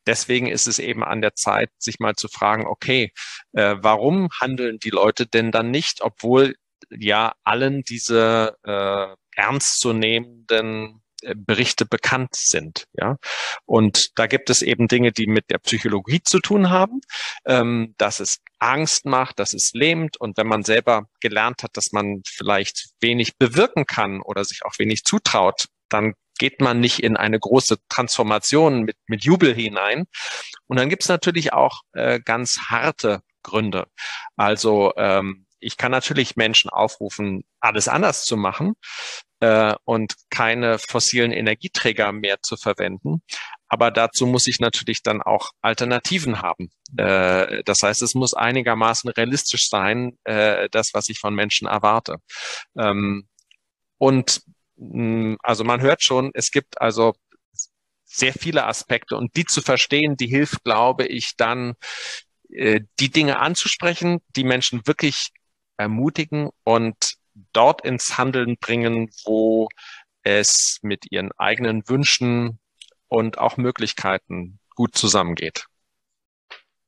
Deswegen 0.07 0.47
ist 0.47 0.67
es 0.67 0.79
eben 0.79 1.03
an 1.05 1.21
der 1.21 1.35
Zeit, 1.35 1.71
sich 1.79 1.99
mal 1.99 2.15
zu 2.15 2.29
fragen, 2.29 2.67
okay, 2.67 3.13
äh, 3.53 3.77
warum 3.79 4.29
handeln 4.41 4.79
die 4.79 4.91
Leute 4.91 5.27
denn 5.27 5.51
dann 5.51 5.71
nicht, 5.71 6.03
obwohl 6.03 6.55
ja 6.91 7.35
allen 7.45 7.83
diese 7.83 8.57
äh, 8.65 9.15
ernstzunehmenden 9.35 11.03
äh, 11.23 11.35
Berichte 11.37 11.87
bekannt 11.87 12.35
sind, 12.35 12.85
ja. 12.93 13.17
Und 13.65 14.19
da 14.19 14.27
gibt 14.27 14.51
es 14.51 14.63
eben 14.63 14.89
Dinge, 14.89 15.13
die 15.13 15.27
mit 15.27 15.51
der 15.51 15.59
Psychologie 15.59 16.23
zu 16.23 16.41
tun 16.41 16.71
haben, 16.71 17.01
ähm, 17.47 17.95
dass 17.99 18.21
es 18.21 18.39
Angst 18.59 19.07
macht, 19.07 19.39
dass 19.39 19.55
es 19.55 19.73
lähmt 19.75 20.17
und 20.19 20.37
wenn 20.37 20.47
man 20.47 20.63
selber 20.63 21.09
gelernt 21.21 21.63
hat, 21.63 21.77
dass 21.77 21.93
man 21.93 22.23
vielleicht 22.27 22.91
wenig 23.01 23.37
bewirken 23.39 23.87
kann 23.87 24.21
oder 24.23 24.45
sich 24.45 24.65
auch 24.65 24.79
wenig 24.79 25.05
zutraut, 25.05 25.67
dann 25.89 26.15
geht 26.39 26.61
man 26.61 26.81
nicht 26.81 27.03
in 27.03 27.17
eine 27.17 27.39
große 27.39 27.77
Transformation 27.89 28.83
mit, 28.83 28.97
mit 29.07 29.25
Jubel 29.25 29.55
hinein. 29.55 30.05
Und 30.67 30.79
dann 30.79 30.89
gibt 30.89 31.03
es 31.03 31.09
natürlich 31.09 31.53
auch 31.53 31.83
äh, 31.93 32.21
ganz 32.21 32.59
harte 32.69 33.21
Gründe. 33.43 33.87
Also 34.37 34.93
ähm, 34.97 35.47
ich 35.61 35.77
kann 35.77 35.91
natürlich 35.91 36.37
Menschen 36.37 36.71
aufrufen, 36.71 37.45
alles 37.61 37.89
anders 37.89 38.25
zu 38.25 38.37
machen 38.37 38.75
äh, 39.41 39.75
und 39.85 40.15
keine 40.31 40.79
fossilen 40.79 41.33
Energieträger 41.33 42.13
mehr 42.13 42.41
zu 42.43 42.57
verwenden. 42.57 43.23
aber 43.69 43.91
dazu 43.91 44.27
muss 44.27 44.47
ich 44.47 44.61
natürlich 44.61 45.03
dann 45.03 45.23
auch 45.23 45.51
Alternativen 45.61 46.41
haben. 46.41 46.71
Äh, 46.97 47.65
das 47.65 47.83
heißt, 47.83 48.03
es 48.03 48.15
muss 48.15 48.35
einigermaßen 48.35 49.11
realistisch 49.11 49.69
sein, 49.69 50.17
äh, 50.25 50.69
das, 50.71 50.95
was 50.95 51.09
ich 51.09 51.19
von 51.19 51.35
Menschen 51.35 51.67
erwarte. 51.67 52.19
Ähm, 52.79 53.29
und 53.99 54.43
also 55.43 55.65
man 55.65 55.81
hört 55.81 56.03
schon, 56.03 56.31
es 56.35 56.51
gibt 56.51 56.81
also 56.81 57.15
sehr 58.05 58.33
viele 58.33 58.67
Aspekte 58.67 59.17
und 59.17 59.37
die 59.37 59.45
zu 59.45 59.63
verstehen, 59.63 60.17
die 60.17 60.29
hilft, 60.29 60.65
glaube 60.65 61.07
ich, 61.07 61.37
dann 61.37 61.75
äh, 62.51 62.81
die 63.01 63.11
Dinge 63.11 63.39
anzusprechen, 63.39 64.21
die 64.37 64.45
Menschen 64.45 64.87
wirklich 64.87 65.31
ermutigen 65.77 66.51
und 66.65 67.17
dort 67.53 67.85
ins 67.85 68.17
Handeln 68.17 68.57
bringen, 68.59 69.11
wo 69.25 69.69
es 70.23 70.79
mit 70.83 71.11
ihren 71.11 71.33
eigenen 71.33 71.89
Wünschen 71.89 72.59
und 73.09 73.39
auch 73.39 73.57
Möglichkeiten 73.57 74.59
gut 74.75 74.97
zusammengeht. 74.97 75.67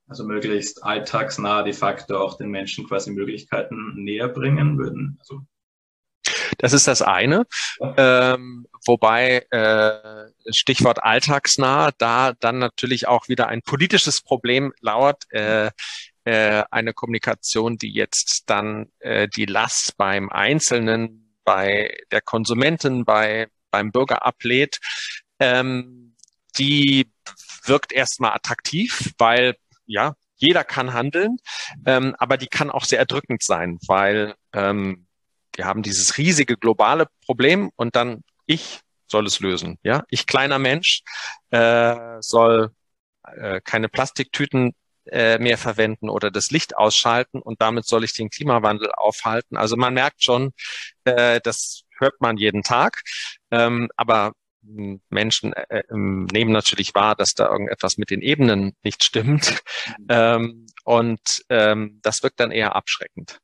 Also 0.08 0.24
möglichst 0.24 0.82
alltagsnah 0.82 1.62
de 1.62 1.74
facto 1.74 2.18
auch 2.18 2.38
den 2.38 2.48
Menschen 2.48 2.86
quasi 2.86 3.10
Möglichkeiten 3.10 3.92
näher 4.02 4.28
bringen 4.28 4.78
würden. 4.78 5.18
Also 5.20 5.42
das 6.58 6.72
ist 6.72 6.88
das 6.88 7.02
eine. 7.02 7.46
Ähm, 7.96 8.66
wobei 8.86 9.46
äh, 9.50 10.52
Stichwort 10.52 11.02
alltagsnah, 11.02 11.90
da 11.98 12.32
dann 12.40 12.58
natürlich 12.58 13.06
auch 13.06 13.28
wieder 13.28 13.48
ein 13.48 13.62
politisches 13.62 14.22
Problem 14.22 14.72
lauert. 14.80 15.24
Äh, 15.30 15.70
äh, 16.24 16.64
eine 16.70 16.92
Kommunikation, 16.92 17.78
die 17.78 17.92
jetzt 17.92 18.44
dann 18.46 18.88
äh, 18.98 19.28
die 19.28 19.46
Last 19.46 19.96
beim 19.96 20.30
Einzelnen, 20.30 21.34
bei 21.44 21.96
der 22.10 22.20
Konsumentin, 22.20 23.04
bei 23.04 23.48
beim 23.70 23.92
Bürger 23.92 24.24
ablädt. 24.24 24.78
Ähm, 25.38 26.16
die 26.58 27.10
wirkt 27.64 27.92
erstmal 27.92 28.32
attraktiv, 28.32 29.12
weil 29.18 29.56
ja, 29.86 30.14
jeder 30.36 30.64
kann 30.64 30.92
handeln, 30.92 31.38
ähm, 31.84 32.14
aber 32.18 32.36
die 32.36 32.46
kann 32.46 32.70
auch 32.70 32.84
sehr 32.84 32.98
erdrückend 32.98 33.42
sein, 33.42 33.78
weil 33.86 34.34
ähm, 34.52 35.06
wir 35.54 35.64
haben 35.64 35.82
dieses 35.82 36.18
riesige 36.18 36.56
globale 36.56 37.06
Problem 37.24 37.70
und 37.76 37.96
dann 37.96 38.22
ich 38.46 38.80
soll 39.06 39.26
es 39.26 39.40
lösen. 39.40 39.78
Ja, 39.82 40.04
ich 40.08 40.26
kleiner 40.26 40.58
Mensch 40.58 41.02
äh, 41.50 42.16
soll 42.20 42.70
äh, 43.22 43.60
keine 43.62 43.88
Plastiktüten 43.88 44.74
äh, 45.06 45.38
mehr 45.38 45.58
verwenden 45.58 46.10
oder 46.10 46.30
das 46.30 46.50
Licht 46.50 46.76
ausschalten 46.76 47.40
und 47.40 47.60
damit 47.60 47.86
soll 47.86 48.04
ich 48.04 48.12
den 48.12 48.30
Klimawandel 48.30 48.92
aufhalten. 48.92 49.56
Also 49.56 49.76
man 49.76 49.94
merkt 49.94 50.22
schon, 50.22 50.52
äh, 51.04 51.40
das 51.42 51.84
hört 51.98 52.20
man 52.20 52.36
jeden 52.36 52.62
Tag, 52.62 53.02
ähm, 53.50 53.88
aber 53.96 54.32
Menschen 55.08 55.52
äh, 55.54 55.82
ähm, 55.90 56.26
nehmen 56.26 56.52
natürlich 56.52 56.94
wahr, 56.94 57.14
dass 57.14 57.34
da 57.34 57.50
irgendetwas 57.50 57.96
mit 57.96 58.10
den 58.10 58.20
Ebenen 58.20 58.74
nicht 58.82 59.02
stimmt. 59.02 59.62
Mhm. 59.98 60.06
Ähm, 60.10 60.66
und 60.84 61.44
ähm, 61.48 62.00
das 62.02 62.22
wirkt 62.22 62.40
dann 62.40 62.50
eher 62.50 62.76
abschreckend. 62.76 63.38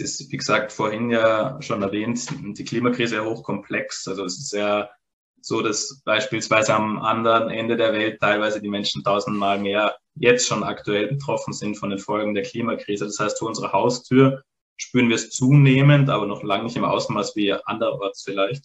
Ist, 0.00 0.30
wie 0.30 0.36
gesagt, 0.36 0.72
vorhin 0.72 1.10
ja 1.10 1.60
schon 1.60 1.82
erwähnt, 1.82 2.28
die 2.58 2.64
Klimakrise 2.64 3.16
ja 3.16 3.24
hochkomplex. 3.24 4.08
Also 4.08 4.24
es 4.24 4.38
ist 4.38 4.52
ja 4.52 4.90
so, 5.42 5.62
dass 5.62 6.02
beispielsweise 6.04 6.74
am 6.74 6.98
anderen 6.98 7.50
Ende 7.50 7.76
der 7.76 7.92
Welt 7.92 8.20
teilweise 8.20 8.60
die 8.60 8.68
Menschen 8.68 9.02
tausendmal 9.02 9.58
mehr 9.58 9.96
jetzt 10.14 10.46
schon 10.46 10.64
aktuell 10.64 11.08
betroffen 11.08 11.52
sind 11.52 11.76
von 11.76 11.90
den 11.90 11.98
Folgen 11.98 12.34
der 12.34 12.42
Klimakrise. 12.42 13.06
Das 13.06 13.18
heißt, 13.18 13.38
vor 13.38 13.48
unserer 13.48 13.72
Haustür 13.72 14.42
spüren 14.76 15.08
wir 15.08 15.16
es 15.16 15.30
zunehmend, 15.30 16.10
aber 16.10 16.26
noch 16.26 16.42
lange 16.42 16.64
nicht 16.64 16.76
im 16.76 16.84
Ausmaß 16.84 17.36
wie 17.36 17.52
anderorts 17.52 18.22
vielleicht. 18.22 18.64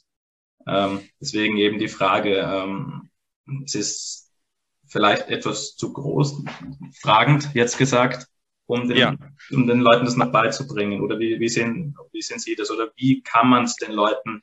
Ähm, 0.67 1.01
deswegen 1.21 1.57
eben 1.57 1.79
die 1.79 1.87
Frage, 1.87 2.37
ähm, 2.37 3.09
es 3.65 3.75
ist 3.75 4.31
vielleicht 4.87 5.29
etwas 5.29 5.75
zu 5.75 5.93
groß, 5.93 6.43
fragend 7.01 7.49
jetzt 7.53 7.77
gesagt, 7.77 8.27
um 8.67 8.87
den, 8.87 8.97
ja. 8.97 9.15
um 9.51 9.67
den 9.67 9.79
Leuten 9.79 10.05
das 10.05 10.15
noch 10.15 10.31
beizubringen? 10.31 11.01
Oder 11.01 11.19
wie, 11.19 11.39
wie, 11.39 11.49
sehen, 11.49 11.95
wie 12.11 12.21
sehen 12.21 12.39
Sie 12.39 12.55
das? 12.55 12.71
Oder 12.71 12.91
wie 12.95 13.21
kann 13.21 13.49
man 13.49 13.65
es 13.65 13.75
den 13.75 13.91
Leuten 13.91 14.41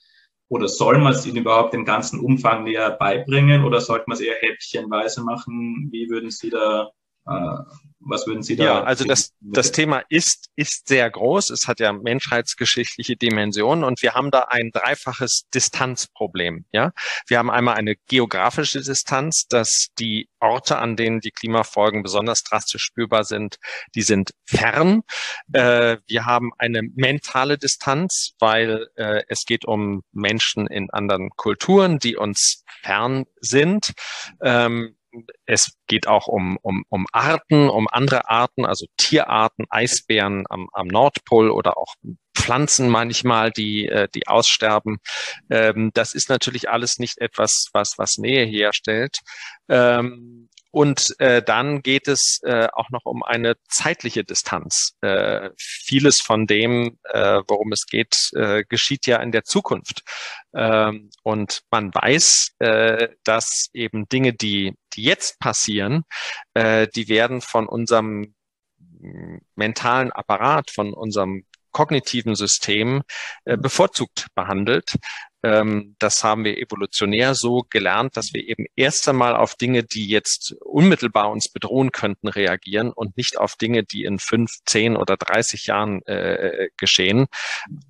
oder 0.53 0.69
soll 0.69 0.99
man 0.99 1.15
es 1.15 1.25
ihnen 1.25 1.39
überhaupt 1.39 1.73
im 1.73 1.87
ganzen 1.87 2.21
Umfang 2.21 2.65
näher 2.65 2.91
beibringen 2.91 3.65
oder 3.65 3.81
sollte 3.81 4.05
man 4.07 4.17
es 4.17 4.21
eher 4.21 4.37
häppchenweise 4.39 5.25
machen? 5.25 5.89
Wie 5.91 6.11
würden 6.11 6.31
Sie 6.31 6.51
da 6.51 6.91
was 7.25 8.27
würden 8.27 8.43
Sie 8.43 8.57
da? 8.57 8.65
Ja, 8.65 8.83
also 8.83 9.05
das, 9.05 9.33
das 9.41 9.73
Thema 9.73 10.03
ist, 10.09 10.51
ist 10.57 10.89
sehr 10.89 11.09
groß. 11.09 11.51
Es 11.51 11.69
hat 11.69 11.81
ja 11.81 11.93
menschheitsgeschichtliche 11.93 13.17
Dimensionen 13.17 13.85
und 13.85 14.03
wir 14.03 14.15
haben 14.15 14.31
da 14.31 14.47
ein 14.49 14.71
dreifaches 14.73 15.45
Distanzproblem. 15.55 16.65
Ja, 16.73 16.93
wir 17.29 17.39
haben 17.39 17.51
einmal 17.51 17.77
eine 17.77 17.95
geografische 18.09 18.81
Distanz, 18.81 19.47
dass 19.49 19.89
die 19.99 20.29
Orte, 20.41 20.79
an 20.79 20.97
denen 20.97 21.21
die 21.21 21.31
Klimafolgen 21.31 22.03
besonders 22.03 22.43
drastisch 22.43 22.83
spürbar 22.83 23.25
sind, 23.25 23.57
die 23.95 24.03
sind 24.03 24.33
fern. 24.45 25.03
Äh, 25.53 25.99
wir 26.07 26.27
haben 26.27 26.51
eine 26.59 26.83
mentale 26.83 27.59
Distanz, 27.59 28.33
weil 28.41 28.89
äh, 28.97 29.23
es 29.29 29.45
geht 29.45 29.65
um 29.65 30.03
Menschen 30.13 30.67
in 30.67 30.91
anderen 30.91 31.31
Kulturen, 31.37 31.99
die 31.99 32.17
uns 32.17 32.65
fern 32.83 33.27
sind. 33.41 33.93
Ähm, 34.43 34.97
es 35.47 35.75
geht 35.87 36.07
auch 36.07 36.27
um, 36.27 36.59
um, 36.63 36.85
um 36.89 37.07
Arten, 37.13 37.69
um 37.69 37.89
andere 37.89 38.29
Arten, 38.29 38.65
also 38.65 38.87
Tierarten, 38.97 39.67
Eisbären 39.71 40.45
am, 40.49 40.69
am 40.73 40.87
Nordpol 40.87 41.51
oder 41.51 41.77
auch 41.77 41.95
Pflanzen 42.35 42.89
manchmal, 42.89 43.51
die, 43.51 43.87
äh, 43.87 44.09
die 44.15 44.27
aussterben. 44.27 44.99
Ähm, 45.51 45.91
das 45.95 46.15
ist 46.15 46.29
natürlich 46.29 46.69
alles 46.69 46.99
nicht 46.99 47.19
etwas, 47.19 47.69
was, 47.73 47.95
was 47.99 48.19
Nähe 48.19 48.45
herstellt. 48.45 49.19
Ähm, 49.69 50.49
und 50.73 51.15
äh, 51.19 51.43
dann 51.43 51.83
geht 51.83 52.09
es 52.09 52.41
äh, 52.45 52.67
auch 52.73 52.89
noch 52.91 53.05
um 53.05 53.23
eine 53.23 53.57
zeitliche 53.69 54.25
Distanz. 54.25 54.95
Äh, 55.03 55.51
vieles 55.59 56.23
von 56.23 56.47
dem, 56.47 56.99
äh, 57.05 57.43
worum 57.47 57.73
es 57.73 57.87
geht, 57.87 58.31
äh, 58.35 58.65
geschieht 58.67 59.07
ja 59.07 59.19
in 59.19 59.33
der 59.33 59.45
Zukunft. 59.45 60.03
Ähm, 60.55 61.11
und 61.23 61.61
man 61.71 61.95
weiß, 61.95 62.53
äh, 62.59 63.09
dass 63.23 63.69
eben 63.75 64.09
Dinge, 64.09 64.33
die, 64.33 64.75
die 64.95 65.03
jetzt 65.03 65.39
passieren, 65.39 66.05
äh, 66.55 66.89
die 66.89 67.09
werden 67.09 67.43
von 67.43 67.69
unserem 67.69 68.35
mentalen 69.57 70.11
Apparat, 70.11 70.71
von 70.71 70.95
unserem 70.95 71.45
kognitiven 71.73 72.35
System 72.35 73.03
äh, 73.45 73.57
bevorzugt 73.57 74.29
behandelt. 74.35 74.95
Ähm, 75.43 75.97
das 75.99 76.23
haben 76.25 76.45
wir 76.45 76.59
evolutionär 76.59 77.35
so 77.35 77.65
gelernt, 77.69 78.17
dass 78.17 78.33
wir 78.33 78.47
eben 78.47 78.67
erst 78.77 79.09
einmal 79.09 79.35
auf 79.35 79.55
Dinge, 79.57 79.83
die 79.83 80.07
jetzt 80.07 80.55
unmittelbar 80.61 81.31
uns 81.31 81.49
bedrohen 81.49 81.91
könnten, 81.91 82.29
reagieren 82.29 82.93
und 82.93 83.17
nicht 83.17 83.39
auf 83.39 83.57
Dinge, 83.57 83.83
die 83.83 84.05
in 84.05 84.19
fünf, 84.19 84.59
zehn 84.67 84.97
oder 84.97 85.17
dreißig 85.17 85.67
Jahren 85.67 86.03
äh, 86.07 86.69
geschehen. 86.77 87.27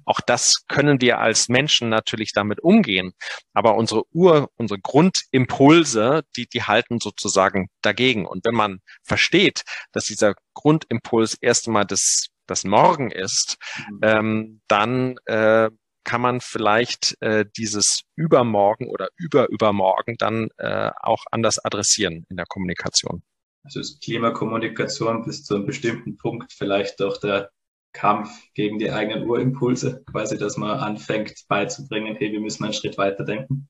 Auch 0.04 0.20
das 0.20 0.64
können 0.68 1.00
wir 1.00 1.18
als 1.18 1.48
Menschen 1.48 1.88
natürlich 1.88 2.32
damit 2.32 2.60
umgehen. 2.60 3.12
Aber 3.52 3.76
unsere 3.76 4.04
Ur, 4.12 4.50
unsere 4.56 4.80
Grundimpulse, 4.80 6.22
die, 6.36 6.46
die 6.48 6.62
halten 6.62 7.00
sozusagen 7.00 7.68
dagegen. 7.82 8.26
Und 8.26 8.44
wenn 8.44 8.54
man 8.54 8.80
versteht, 9.02 9.62
dass 9.92 10.04
dieser 10.04 10.34
Grundimpuls 10.54 11.36
erst 11.40 11.66
einmal 11.66 11.84
das 11.84 12.28
das 12.48 12.64
Morgen 12.64 13.12
ist, 13.12 13.56
mhm. 13.88 13.98
ähm, 14.02 14.60
dann 14.66 15.16
äh, 15.26 15.70
kann 16.04 16.20
man 16.20 16.40
vielleicht 16.40 17.16
äh, 17.20 17.44
dieses 17.56 18.02
Übermorgen 18.16 18.88
oder 18.88 19.08
Überübermorgen 19.16 20.16
dann 20.18 20.48
äh, 20.58 20.90
auch 21.00 21.24
anders 21.30 21.58
adressieren 21.64 22.24
in 22.28 22.36
der 22.36 22.46
Kommunikation. 22.46 23.22
Also 23.64 23.80
ist 23.80 24.02
Klimakommunikation 24.02 25.24
bis 25.24 25.44
zu 25.44 25.54
einem 25.54 25.66
bestimmten 25.66 26.16
Punkt 26.16 26.52
vielleicht 26.52 27.00
auch 27.00 27.18
der 27.18 27.50
Kampf 27.92 28.30
gegen 28.54 28.78
die 28.78 28.90
eigenen 28.90 29.28
Urimpulse, 29.28 30.02
quasi, 30.10 30.38
dass 30.38 30.56
man 30.56 30.78
anfängt 30.78 31.44
beizubringen, 31.48 32.16
hey, 32.16 32.32
wir 32.32 32.40
müssen 32.40 32.64
einen 32.64 32.72
Schritt 32.72 32.98
weiter 32.98 33.24
denken. 33.24 33.68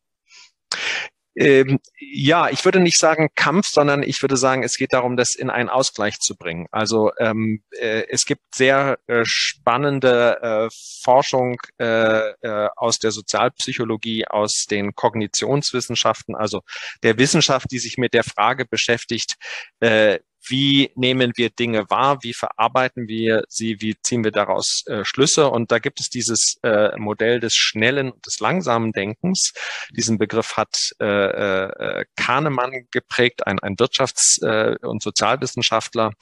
Ähm, 1.34 1.78
ja, 1.98 2.50
ich 2.50 2.64
würde 2.64 2.80
nicht 2.80 2.98
sagen 2.98 3.30
Kampf, 3.34 3.66
sondern 3.68 4.02
ich 4.02 4.20
würde 4.22 4.36
sagen, 4.36 4.62
es 4.62 4.76
geht 4.76 4.92
darum, 4.92 5.16
das 5.16 5.34
in 5.34 5.48
einen 5.48 5.70
Ausgleich 5.70 6.18
zu 6.18 6.36
bringen. 6.36 6.66
Also 6.70 7.10
ähm, 7.18 7.62
äh, 7.70 8.04
es 8.08 8.26
gibt 8.26 8.54
sehr 8.54 8.98
äh, 9.06 9.24
spannende 9.24 10.40
äh, 10.42 10.68
Forschung 11.02 11.56
äh, 11.78 12.30
äh, 12.30 12.68
aus 12.76 12.98
der 12.98 13.12
Sozialpsychologie, 13.12 14.26
aus 14.26 14.66
den 14.70 14.94
Kognitionswissenschaften, 14.94 16.34
also 16.34 16.62
der 17.02 17.18
Wissenschaft, 17.18 17.70
die 17.70 17.78
sich 17.78 17.96
mit 17.96 18.12
der 18.12 18.24
Frage 18.24 18.66
beschäftigt, 18.66 19.36
äh, 19.80 20.18
wie 20.49 20.90
nehmen 20.94 21.32
wir 21.37 21.50
Dinge 21.50 21.88
wahr, 21.90 22.18
wie 22.22 22.32
verarbeiten 22.32 23.08
wir 23.08 23.44
sie, 23.49 23.80
wie 23.80 23.96
ziehen 24.02 24.25
wir 24.25 24.32
daraus 24.32 24.84
äh, 24.87 25.04
Schlüsse. 25.04 25.49
Und 25.49 25.70
da 25.70 25.78
gibt 25.78 26.00
es 26.00 26.08
dieses 26.08 26.58
äh, 26.62 26.96
Modell 26.99 27.40
des 27.40 27.54
schnellen 27.54 28.11
und 28.11 28.26
des 28.26 28.40
langsamen 28.40 28.92
Denkens. 28.92 29.52
Diesen 29.90 30.18
Begriff 30.18 30.56
hat 30.56 30.92
äh, 31.00 31.06
äh, 31.06 32.04
Kahnemann 32.16 32.87
geprägt, 32.90 33.46
ein, 33.46 33.58
ein 33.61 33.76
Wirtschafts- 33.76 34.42
äh, 34.42 34.76
und 34.87 35.02
Sozialwissenschaftler. 35.02 36.12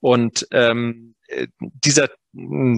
Und 0.00 0.46
ähm, 0.52 1.14
äh, 1.28 1.48
dieser 1.58 2.08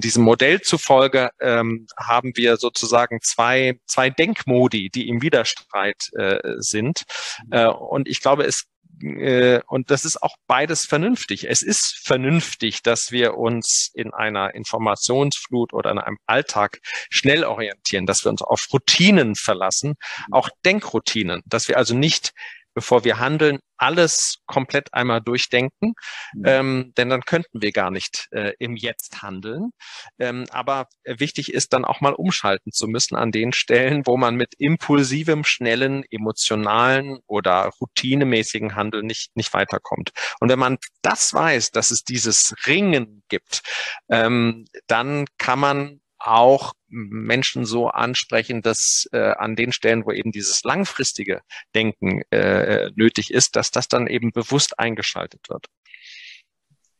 diesem 0.01 0.25
Modell 0.25 0.61
zufolge 0.61 1.31
ähm, 1.41 1.87
haben 1.99 2.33
wir 2.35 2.57
sozusagen 2.57 3.21
zwei, 3.23 3.79
zwei 3.87 4.11
Denkmodi, 4.11 4.91
die 4.91 5.09
im 5.09 5.23
Widerstreit 5.23 6.11
äh, 6.17 6.39
sind. 6.59 7.05
Äh, 7.51 7.67
und 7.67 8.09
ich 8.09 8.21
glaube, 8.21 8.45
es 8.45 8.65
äh, 9.03 9.61
und 9.67 9.91
das 9.91 10.05
ist 10.05 10.23
auch 10.23 10.37
beides 10.47 10.85
vernünftig. 10.85 11.49
Es 11.49 11.63
ist 11.63 12.01
vernünftig, 12.05 12.83
dass 12.83 13.13
wir 13.13 13.37
uns 13.37 13.91
in 13.95 14.13
einer 14.13 14.55
Informationsflut 14.55 15.73
oder 15.73 15.91
in 15.91 15.99
einem 15.99 16.19
Alltag 16.27 16.81
schnell 17.11 17.45
orientieren, 17.45 18.07
dass 18.07 18.25
wir 18.25 18.31
uns 18.31 18.43
auf 18.43 18.67
Routinen 18.73 19.35
verlassen, 19.37 19.95
auch 20.31 20.51
Denkroutinen, 20.65 21.43
dass 21.47 21.69
wir 21.69 21.77
also 21.79 21.95
nicht 21.95 22.33
bevor 22.81 23.05
wir 23.05 23.19
handeln, 23.19 23.59
alles 23.77 24.39
komplett 24.47 24.95
einmal 24.95 25.21
durchdenken, 25.21 25.93
mhm. 26.33 26.45
ähm, 26.47 26.93
denn 26.97 27.11
dann 27.11 27.21
könnten 27.21 27.61
wir 27.61 27.73
gar 27.73 27.91
nicht 27.91 28.27
äh, 28.31 28.55
im 28.59 28.75
Jetzt 28.75 29.21
handeln. 29.21 29.73
Ähm, 30.19 30.47
aber 30.51 30.87
wichtig 31.05 31.53
ist 31.53 31.75
dann 31.75 31.85
auch 31.85 32.01
mal 32.01 32.15
umschalten 32.15 32.73
zu 32.73 32.89
müssen 32.89 33.17
an 33.17 33.33
den 33.33 33.53
Stellen, 33.53 34.07
wo 34.07 34.17
man 34.17 34.35
mit 34.35 34.55
impulsivem, 34.57 35.45
schnellen, 35.45 36.05
emotionalen 36.11 37.19
oder 37.27 37.71
routinemäßigen 37.83 38.77
Handeln 38.77 39.05
nicht, 39.05 39.37
nicht 39.37 39.53
weiterkommt. 39.53 40.13
Und 40.41 40.49
wenn 40.49 40.59
man 40.59 40.79
das 41.03 41.35
weiß, 41.35 41.71
dass 41.71 41.91
es 41.91 42.03
dieses 42.03 42.55
Ringen 42.67 43.23
gibt, 43.29 43.61
ähm, 44.09 44.65
dann 44.87 45.27
kann 45.37 45.59
man 45.59 46.01
auch 46.19 46.73
Menschen 46.91 47.65
so 47.65 47.89
ansprechen, 47.89 48.63
dass 48.63 49.09
äh, 49.13 49.33
an 49.33 49.57
den 49.57 49.73
Stellen, 49.73 50.05
wo 50.05 50.13
eben 50.13 50.33
dieses 50.33 50.63
langfristige 50.65 51.43
Denken 51.75 52.23
äh, 52.31 52.91
nötig 52.95 53.33
ist, 53.33 53.57
dass 53.57 53.71
das 53.71 53.89
dann 53.89 54.07
eben 54.07 54.33
bewusst 54.33 54.79
eingeschaltet 54.79 55.49
wird. 55.49 55.67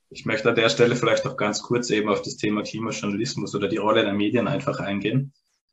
Ich 0.09 0.25
möchte 0.25 0.49
an 0.49 0.57
der 0.57 0.71
Stelle 0.71 0.97
vielleicht 0.97 1.27
auch 1.27 1.37
ganz 1.37 1.63
kurz 1.63 1.91
eben 1.91 2.09
auf 2.09 2.23
das 2.23 2.37
Thema 2.37 2.63
Klimajournalismus 2.63 3.55
oder 3.55 3.69
die 3.69 3.77
Rolle 3.77 4.03
der 4.03 4.13
Medien 4.13 4.49
einfach 4.49 4.81
eingehen. 4.81 5.33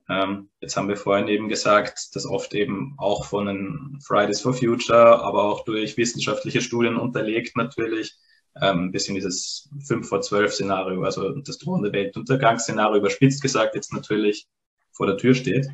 Ähm, 0.10 0.50
jetzt 0.62 0.78
haben 0.78 0.88
wir 0.88 0.96
vorhin 0.96 1.28
eben 1.28 1.50
gesagt, 1.50 2.16
dass 2.16 2.26
oft 2.26 2.54
eben 2.54 2.96
auch 2.98 3.26
von 3.26 3.48
den 3.48 4.00
Fridays 4.06 4.42
for 4.42 4.54
Future, 4.54 5.22
aber 5.22 5.44
auch 5.44 5.66
durch 5.66 5.98
wissenschaftliche 5.98 6.62
Studien 6.62 6.98
unterlegt 6.98 7.58
natürlich 7.58 8.16
ähm, 8.62 8.92
bisschen 8.92 9.16
dieses 9.16 9.70
5 9.86 10.08
vor 10.08 10.22
12 10.22 10.54
Szenario, 10.54 11.04
also 11.04 11.32
das 11.40 11.58
drohende 11.58 11.92
Weltuntergangsszenario 11.92 12.98
überspitzt 12.98 13.42
gesagt 13.42 13.76
jetzt 13.76 13.94
natürlich 13.94 14.48
vor 14.92 15.08
der 15.08 15.18
Tür 15.18 15.34
steht. 15.34 15.68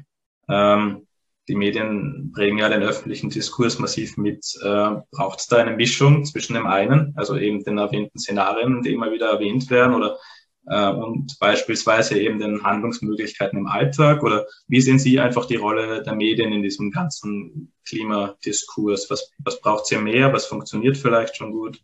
Ähm, 0.50 1.08
die 1.48 1.56
Medien 1.56 2.32
prägen 2.34 2.58
ja 2.58 2.70
den 2.70 2.84
öffentlichen 2.84 3.30
Diskurs 3.30 3.78
massiv 3.78 4.18
mit. 4.18 4.46
Äh, 4.62 4.96
Braucht 5.12 5.40
es 5.40 5.48
da 5.48 5.58
eine 5.58 5.76
Mischung 5.76 6.24
zwischen 6.24 6.54
dem 6.54 6.68
einen, 6.68 7.14
also 7.18 7.36
eben 7.36 7.64
den 7.64 7.78
erwähnten 7.78 8.18
Szenarien, 8.18 8.82
die 8.82 8.94
immer 8.94 9.12
wieder 9.12 9.30
erwähnt 9.30 9.70
werden, 9.70 9.94
oder 9.94 10.18
äh, 10.68 10.90
und 10.90 11.38
beispielsweise 11.40 12.18
eben 12.20 12.40
den 12.40 12.64
Handlungsmöglichkeiten 12.64 13.60
im 13.60 13.68
Alltag? 13.68 14.24
Oder 14.24 14.46
wie 14.68 14.80
sehen 14.80 15.00
Sie 15.00 15.20
einfach 15.20 15.46
die 15.46 15.58
Rolle 15.58 16.02
der 16.04 16.16
Medien 16.16 16.54
in 16.54 16.64
diesem 16.64 16.92
ganzen 16.92 17.74
Klimadiskurs? 17.86 19.10
Was, 19.10 19.32
was 19.40 19.60
braucht 19.60 19.92
es 19.92 20.00
mehr? 20.00 20.32
Was 20.32 20.46
funktioniert 20.46 20.98
vielleicht 20.98 21.36
schon 21.36 21.52
gut? 21.52 21.82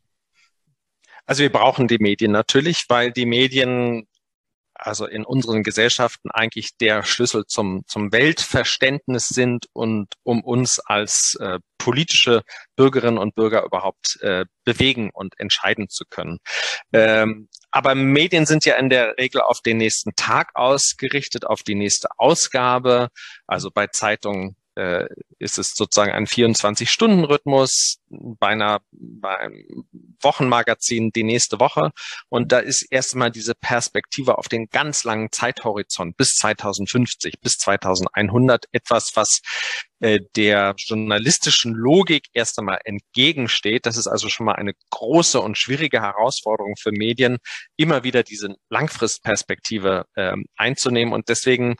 Also 1.29 1.43
wir 1.43 1.51
brauchen 1.51 1.87
die 1.87 1.99
Medien 1.99 2.31
natürlich, 2.31 2.85
weil 2.87 3.11
die 3.11 3.27
Medien 3.27 4.07
also 4.73 5.05
in 5.05 5.23
unseren 5.23 5.61
Gesellschaften 5.61 6.31
eigentlich 6.31 6.75
der 6.77 7.03
Schlüssel 7.03 7.45
zum, 7.45 7.83
zum 7.85 8.11
Weltverständnis 8.11 9.27
sind 9.27 9.67
und 9.73 10.07
um 10.23 10.43
uns 10.43 10.79
als 10.79 11.37
äh, 11.39 11.59
politische 11.77 12.41
Bürgerinnen 12.75 13.19
und 13.19 13.35
Bürger 13.35 13.63
überhaupt 13.63 14.17
äh, 14.21 14.45
bewegen 14.63 15.11
und 15.13 15.39
entscheiden 15.39 15.87
zu 15.87 16.05
können. 16.09 16.39
Ähm, 16.93 17.47
aber 17.69 17.93
Medien 17.93 18.47
sind 18.47 18.65
ja 18.65 18.77
in 18.77 18.89
der 18.89 19.15
Regel 19.19 19.41
auf 19.41 19.61
den 19.61 19.77
nächsten 19.77 20.15
Tag 20.15 20.49
ausgerichtet, 20.55 21.45
auf 21.45 21.61
die 21.61 21.75
nächste 21.75 22.07
Ausgabe. 22.17 23.09
Also 23.45 23.69
bei 23.69 23.85
Zeitungen 23.85 24.55
äh, 24.79 25.07
ist 25.39 25.59
es 25.59 25.73
sozusagen 25.73 26.13
ein 26.13 26.25
24-Stunden-Rhythmus, 26.25 27.97
bei 28.09 28.47
einer 28.47 28.79
bei 28.91 29.49
Wochenmagazin 30.21 31.11
die 31.11 31.23
nächste 31.23 31.59
Woche. 31.59 31.91
Und 32.29 32.51
da 32.51 32.59
ist 32.59 32.83
erstmal 32.89 33.29
diese 33.29 33.55
Perspektive 33.55 34.37
auf 34.37 34.47
den 34.47 34.67
ganz 34.69 35.03
langen 35.03 35.31
Zeithorizont 35.31 36.15
bis 36.15 36.35
2050, 36.35 37.41
bis 37.41 37.57
2100 37.57 38.65
etwas, 38.71 39.11
was 39.15 39.41
äh, 39.99 40.19
der 40.37 40.75
journalistischen 40.77 41.73
Logik 41.73 42.27
erst 42.33 42.57
einmal 42.57 42.79
entgegensteht. 42.85 43.85
Das 43.85 43.97
ist 43.97 44.07
also 44.07 44.29
schon 44.29 44.45
mal 44.45 44.55
eine 44.55 44.73
große 44.91 45.41
und 45.41 45.57
schwierige 45.57 46.01
Herausforderung 46.01 46.75
für 46.79 46.91
Medien, 46.91 47.37
immer 47.75 48.03
wieder 48.03 48.23
diese 48.23 48.55
Langfristperspektive 48.69 50.05
ähm, 50.15 50.45
einzunehmen. 50.55 51.13
Und 51.13 51.27
deswegen 51.27 51.75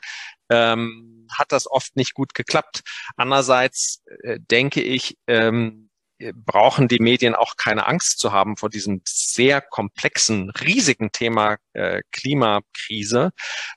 ähm, 0.50 1.26
hat 1.32 1.52
das 1.52 1.70
oft 1.70 1.96
nicht 1.96 2.14
gut 2.14 2.34
geklappt. 2.34 2.82
Andererseits 3.16 4.02
äh, 4.22 4.38
denke 4.40 4.82
ich, 4.82 5.16
ähm, 5.26 5.90
brauchen 6.34 6.88
die 6.88 6.98
Medien 6.98 7.34
auch 7.34 7.56
keine 7.56 7.86
Angst 7.86 8.18
zu 8.18 8.32
haben 8.32 8.56
vor 8.56 8.68
diesem 8.68 9.00
sehr 9.06 9.60
komplexen, 9.60 10.50
riesigen 10.50 11.12
Thema 11.12 11.56
äh, 11.72 12.02
Klimakrise, 12.12 13.30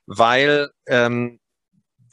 weil 0.05 0.69
ähm, 0.87 1.39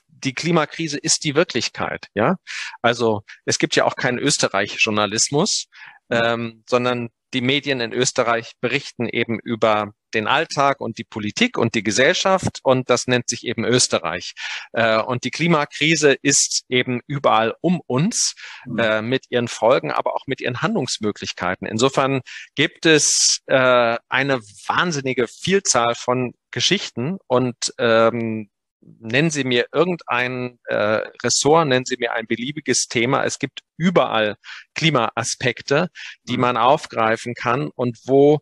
die 0.09 0.35
Klimakrise 0.35 0.99
ist 0.99 1.25
die 1.25 1.35
Wirklichkeit, 1.35 2.09
ja. 2.15 2.37
Also 2.83 3.23
es 3.45 3.59
gibt 3.59 3.75
ja 3.75 3.85
auch 3.87 3.97
keinen 3.97 4.19
Österreich-Journalismus, 4.19 5.67
ähm, 6.11 6.63
sondern 6.69 7.09
die 7.33 7.41
Medien 7.41 7.81
in 7.81 7.93
Österreich 7.93 8.53
berichten 8.61 9.09
eben 9.09 9.39
über 9.39 9.93
den 10.15 10.27
Alltag 10.27 10.81
und 10.81 10.99
die 10.99 11.05
Politik 11.05 11.59
und 11.59 11.75
die 11.75 11.83
Gesellschaft 11.83 12.61
und 12.63 12.91
das 12.91 13.07
nennt 13.07 13.29
sich 13.29 13.47
eben 13.47 13.65
Österreich. 13.65 14.35
Äh, 14.73 15.01
und 15.01 15.25
die 15.25 15.31
Klimakrise 15.31 16.17
ist 16.23 16.65
eben 16.69 17.01
überall 17.07 17.55
um 17.61 17.81
uns 17.87 18.35
äh, 18.79 19.03
mit 19.03 19.27
ihren 19.31 19.49
Folgen, 19.49 19.91
aber 19.91 20.15
auch 20.15 20.27
mit 20.27 20.41
ihren 20.41 20.63
Handlungsmöglichkeiten. 20.63 21.67
Insofern 21.67 22.21
gibt 22.55 22.87
es 22.87 23.41
äh, 23.47 23.97
eine 24.09 24.41
wahnsinnige 24.67 25.27
Vielzahl 25.29 25.95
von 25.95 26.35
Geschichten 26.51 27.19
und 27.27 27.73
ähm, 27.79 28.51
nennen 28.81 29.31
Sie 29.31 29.45
mir 29.45 29.67
irgendein 29.73 30.59
äh, 30.65 31.03
Ressort, 31.23 31.69
nennen 31.69 31.85
Sie 31.85 31.97
mir 31.99 32.13
ein 32.13 32.27
beliebiges 32.27 32.89
Thema. 32.89 33.25
Es 33.25 33.39
gibt 33.39 33.61
überall 33.77 34.37
Klimaaspekte, 34.75 35.89
die 36.25 36.37
mhm. 36.37 36.41
man 36.41 36.57
aufgreifen 36.57 37.35
kann 37.35 37.71
und 37.75 37.99
wo 38.05 38.41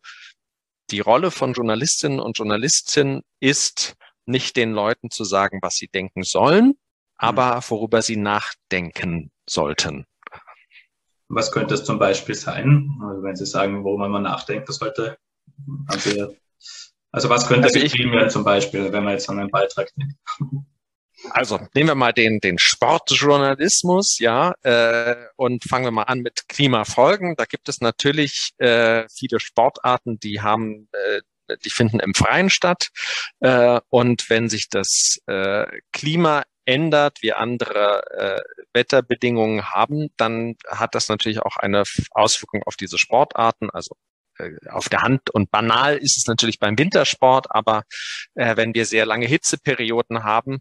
die 0.91 1.01
Rolle 1.01 1.31
von 1.31 1.53
Journalistinnen 1.53 2.21
und 2.21 2.39
Journalisten 2.39 3.23
ist, 3.41 3.97
nicht 4.27 4.57
den 4.57 4.73
Leuten 4.73 5.11
zu 5.11 5.25
sagen, 5.25 5.61
was 5.63 5.77
sie 5.77 5.89
denken 5.89 6.23
sollen, 6.23 6.75
aber 7.17 7.57
mhm. 7.57 7.61
worüber 7.69 8.03
sie 8.03 8.17
nachdenken 8.17 9.31
sollten. 9.49 10.05
Was 11.29 11.53
könnte 11.53 11.75
es 11.75 11.85
zum 11.85 11.99
Beispiel 11.99 12.35
sein? 12.35 12.99
Also 13.03 13.23
wenn 13.23 13.37
Sie 13.37 13.45
sagen, 13.45 13.85
worüber 13.85 14.09
man 14.09 14.23
nachdenken 14.23 14.73
sollte, 14.73 15.19
also 15.87 16.35
also 17.11 17.31
was 17.31 17.49
könnte 17.49 17.69
also 17.69 17.81
werden 17.81 18.31
zum 18.31 18.45
Beispiel, 18.45 18.93
wenn 18.93 19.05
man 19.05 19.15
jetzt 19.15 19.29
an 19.31 19.39
einen 19.39 19.51
Beitrag 19.51 19.91
denkt? 19.97 20.15
Also 21.31 21.59
nehmen 21.75 21.89
wir 21.89 21.95
mal 21.95 22.13
den, 22.13 22.41
den 22.41 22.59
Sportjournalismus, 22.59 24.19
ja, 24.19 24.55
äh, 24.63 25.17
und 25.37 25.65
fangen 25.65 25.85
wir 25.87 25.91
mal 25.91 26.05
an 26.05 26.21
mit 26.21 26.49
Klimafolgen. 26.49 27.35
Da 27.37 27.45
gibt 27.45 27.69
es 27.69 27.81
natürlich 27.81 28.53
äh, 28.59 29.05
viele 29.09 29.41
Sportarten, 29.41 30.19
die 30.21 30.41
haben 30.41 30.89
äh, 30.93 31.21
die 31.65 31.71
finden 31.71 32.01
im 32.01 32.15
Freien 32.15 32.51
statt. 32.51 32.91
Äh, 33.41 33.81
und 33.89 34.29
wenn 34.31 34.49
sich 34.49 34.69
das 34.69 35.19
äh, 35.27 35.67
Klima 35.93 36.45
ändert, 36.65 37.23
wir 37.23 37.39
andere 37.39 38.03
äh, 38.13 38.41
Wetterbedingungen 38.75 39.71
haben, 39.71 40.09
dann 40.17 40.57
hat 40.69 40.95
das 40.95 41.09
natürlich 41.09 41.41
auch 41.41 41.57
eine 41.57 41.85
Auswirkung 42.11 42.63
auf 42.65 42.77
diese 42.77 42.99
Sportarten. 42.99 43.71
Also 43.71 43.97
auf 44.71 44.89
der 44.89 45.03
Hand 45.03 45.31
und 45.31 45.51
banal 45.51 45.97
ist 45.97 46.17
es 46.17 46.27
natürlich 46.27 46.59
beim 46.59 46.79
Wintersport, 46.79 47.47
aber 47.51 47.83
äh, 48.35 48.57
wenn 48.57 48.75
wir 48.75 48.87
sehr 48.87 49.07
lange 49.07 49.27
Hitzeperioden 49.27 50.25
haben, 50.25 50.59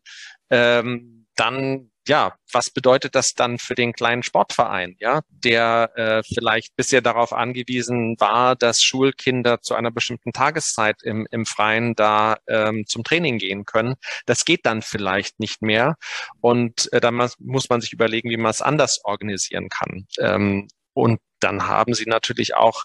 ähm, 0.50 1.28
dann 1.36 1.92
ja, 2.08 2.36
was 2.52 2.70
bedeutet 2.70 3.16
das 3.16 3.34
dann 3.34 3.60
für 3.60 3.76
den 3.76 3.94
kleinen 3.94 4.24
Sportverein, 4.24 4.96
ja, 5.00 5.22
der 5.30 5.92
äh, 5.96 6.24
vielleicht 6.24 6.76
bisher 6.76 7.02
darauf 7.02 7.34
angewiesen 7.34 8.16
war, 8.20 8.56
dass 8.56 8.82
Schulkinder 8.82 9.62
zu 9.62 9.76
einer 9.76 9.92
bestimmten 9.92 10.32
Tageszeit 10.32 11.04
im, 11.04 11.28
im 11.32 11.46
Freien 11.46 11.96
da 11.96 12.38
ähm, 12.48 12.86
zum 12.88 13.04
Training 13.04 13.38
gehen 13.38 13.66
können. 13.66 13.96
Das 14.26 14.46
geht 14.46 14.66
dann 14.66 14.82
vielleicht 14.82 15.40
nicht 15.40 15.62
mehr. 15.62 15.96
Und 16.42 16.92
äh, 16.94 17.02
da 17.02 17.12
muss 17.12 17.70
man 17.70 17.82
sich 17.82 17.94
überlegen, 17.94 18.30
wie 18.30 18.38
man 18.38 18.52
es 18.52 18.62
anders 18.62 19.02
organisieren 19.04 19.70
kann. 19.70 20.08
Ähm, 20.20 20.68
und 20.94 21.20
dann 21.40 21.68
haben 21.68 21.94
sie 21.94 22.06
natürlich 22.06 22.56
auch 22.56 22.84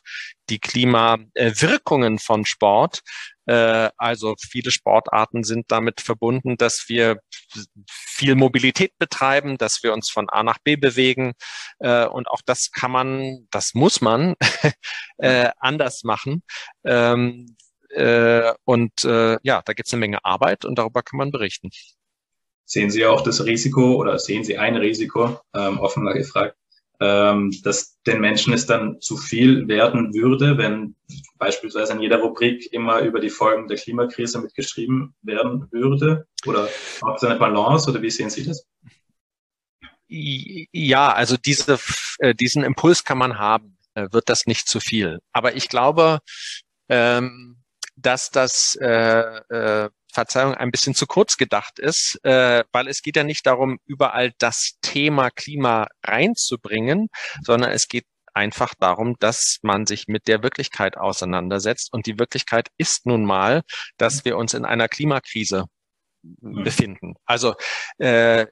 die 0.48 0.58
Klimawirkungen 0.58 2.18
von 2.18 2.44
Sport. 2.44 3.00
Äh, 3.46 3.90
also 3.96 4.34
viele 4.38 4.70
Sportarten 4.70 5.44
sind 5.44 5.66
damit 5.68 6.00
verbunden, 6.00 6.56
dass 6.56 6.84
wir 6.88 7.18
viel 7.88 8.34
Mobilität 8.34 8.92
betreiben, 8.98 9.58
dass 9.58 9.82
wir 9.82 9.92
uns 9.92 10.10
von 10.10 10.28
A 10.28 10.42
nach 10.42 10.58
B 10.62 10.76
bewegen. 10.76 11.32
Äh, 11.78 12.06
und 12.06 12.28
auch 12.28 12.40
das 12.44 12.70
kann 12.70 12.90
man, 12.90 13.46
das 13.50 13.74
muss 13.74 14.00
man 14.00 14.34
äh, 15.18 15.50
anders 15.58 16.04
machen. 16.04 16.42
Ähm, 16.84 17.56
äh, 17.90 18.52
und 18.64 19.02
ja, 19.04 19.62
da 19.62 19.72
gibt 19.74 19.86
es 19.86 19.92
eine 19.92 20.00
Menge 20.00 20.24
Arbeit 20.24 20.64
und 20.64 20.78
darüber 20.78 21.02
kann 21.02 21.18
man 21.18 21.30
berichten. 21.30 21.70
Sehen 22.64 22.90
Sie 22.90 23.04
auch 23.04 23.22
das 23.22 23.44
Risiko 23.44 23.96
oder 23.96 24.18
sehen 24.18 24.44
Sie 24.44 24.56
ein 24.56 24.76
Risiko, 24.76 25.38
ähm, 25.54 25.78
offenbar 25.78 26.14
gefragt, 26.14 26.56
ähm, 27.02 27.52
dass 27.64 28.00
den 28.02 28.20
Menschen 28.20 28.52
es 28.52 28.64
dann 28.64 29.00
zu 29.00 29.16
viel 29.16 29.66
werden 29.66 30.14
würde, 30.14 30.56
wenn 30.56 30.94
beispielsweise 31.36 31.94
in 31.94 32.00
jeder 32.00 32.18
Rubrik 32.18 32.72
immer 32.72 33.00
über 33.00 33.18
die 33.18 33.28
Folgen 33.28 33.66
der 33.66 33.76
Klimakrise 33.76 34.40
mitgeschrieben 34.40 35.12
werden 35.22 35.66
würde? 35.72 36.28
Oder 36.46 36.68
auch 37.00 37.16
es 37.16 37.24
eine 37.24 37.40
Balance 37.40 37.90
oder 37.90 38.00
wie 38.02 38.10
sehen 38.10 38.30
Sie 38.30 38.46
das? 38.46 38.64
Ja, 40.06 41.12
also 41.12 41.36
diese, 41.36 41.80
äh, 42.18 42.34
diesen 42.36 42.62
Impuls 42.62 43.02
kann 43.02 43.18
man 43.18 43.36
haben, 43.36 43.78
äh, 43.94 44.06
wird 44.12 44.28
das 44.28 44.46
nicht 44.46 44.68
zu 44.68 44.78
viel. 44.78 45.18
Aber 45.32 45.56
ich 45.56 45.68
glaube, 45.68 46.20
ähm, 46.88 47.61
dass 47.96 48.30
das 48.30 48.76
äh, 48.80 48.88
äh, 48.88 49.90
Verzeihung 50.12 50.54
ein 50.54 50.70
bisschen 50.70 50.94
zu 50.94 51.06
kurz 51.06 51.36
gedacht 51.36 51.78
ist, 51.78 52.18
äh, 52.22 52.64
weil 52.72 52.88
es 52.88 53.02
geht 53.02 53.16
ja 53.16 53.24
nicht 53.24 53.46
darum, 53.46 53.78
überall 53.86 54.32
das 54.38 54.78
Thema 54.82 55.30
Klima 55.30 55.88
reinzubringen, 56.04 57.08
sondern 57.42 57.70
es 57.70 57.88
geht 57.88 58.04
einfach 58.34 58.74
darum, 58.78 59.16
dass 59.18 59.58
man 59.62 59.86
sich 59.86 60.08
mit 60.08 60.28
der 60.28 60.42
Wirklichkeit 60.42 60.96
auseinandersetzt. 60.96 61.92
Und 61.92 62.06
die 62.06 62.18
Wirklichkeit 62.18 62.68
ist 62.78 63.06
nun 63.06 63.24
mal, 63.24 63.62
dass 63.96 64.24
wir 64.24 64.36
uns 64.36 64.54
in 64.54 64.64
einer 64.64 64.88
Klimakrise 64.88 65.64
mhm. 66.22 66.64
befinden. 66.64 67.14
Also 67.24 67.54
äh, 67.98 68.46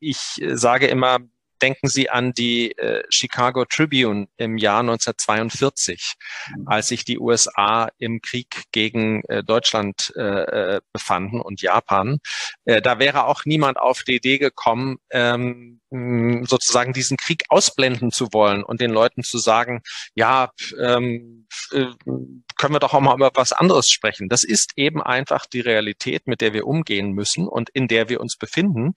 ich 0.00 0.18
sage 0.52 0.88
immer, 0.88 1.18
denken 1.62 1.88
Sie 1.88 2.10
an 2.10 2.32
die 2.32 2.76
äh, 2.76 3.02
Chicago 3.08 3.64
Tribune 3.64 4.26
im 4.36 4.58
Jahr 4.58 4.80
1942, 4.80 6.14
mhm. 6.56 6.68
als 6.68 6.88
sich 6.88 7.04
die 7.04 7.18
USA 7.18 7.88
im 7.98 8.20
Krieg 8.20 8.64
gegen 8.72 9.22
äh, 9.24 9.42
Deutschland 9.44 10.12
äh, 10.16 10.76
äh, 10.76 10.80
befanden 10.92 11.40
und 11.40 11.62
Japan. 11.62 12.18
Äh, 12.64 12.82
da 12.82 12.98
wäre 12.98 13.26
auch 13.26 13.44
niemand 13.44 13.78
auf 13.78 14.02
die 14.02 14.16
Idee 14.16 14.38
gekommen, 14.38 14.98
ähm, 15.10 15.80
sozusagen 16.44 16.92
diesen 16.92 17.18
Krieg 17.18 17.44
ausblenden 17.48 18.10
zu 18.10 18.32
wollen 18.32 18.64
und 18.64 18.80
den 18.80 18.90
Leuten 18.90 19.22
zu 19.22 19.38
sagen, 19.38 19.82
ja, 20.14 20.50
ähm, 20.80 21.46
äh, 21.72 21.86
können 22.62 22.76
wir 22.76 22.78
doch 22.78 22.94
auch 22.94 23.00
mal 23.00 23.16
über 23.16 23.32
was 23.34 23.52
anderes 23.52 23.88
sprechen. 23.90 24.28
Das 24.28 24.44
ist 24.44 24.74
eben 24.76 25.02
einfach 25.02 25.46
die 25.46 25.62
Realität, 25.62 26.28
mit 26.28 26.40
der 26.40 26.52
wir 26.52 26.64
umgehen 26.64 27.10
müssen 27.10 27.48
und 27.48 27.70
in 27.70 27.88
der 27.88 28.08
wir 28.08 28.20
uns 28.20 28.36
befinden. 28.36 28.94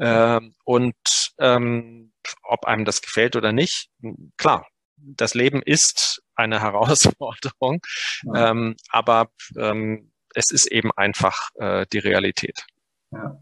Ähm, 0.00 0.56
und 0.64 0.96
ähm, 1.38 2.12
ob 2.42 2.64
einem 2.64 2.84
das 2.84 3.02
gefällt 3.02 3.36
oder 3.36 3.52
nicht, 3.52 3.88
klar, 4.36 4.66
das 4.96 5.34
Leben 5.34 5.62
ist 5.62 6.24
eine 6.34 6.60
Herausforderung, 6.60 7.82
ja. 8.24 8.50
ähm, 8.50 8.74
aber 8.88 9.30
ähm, 9.56 10.10
es 10.34 10.50
ist 10.50 10.66
eben 10.72 10.90
einfach 10.90 11.50
äh, 11.54 11.86
die 11.92 12.00
Realität. 12.00 12.66
Ja. 13.12 13.38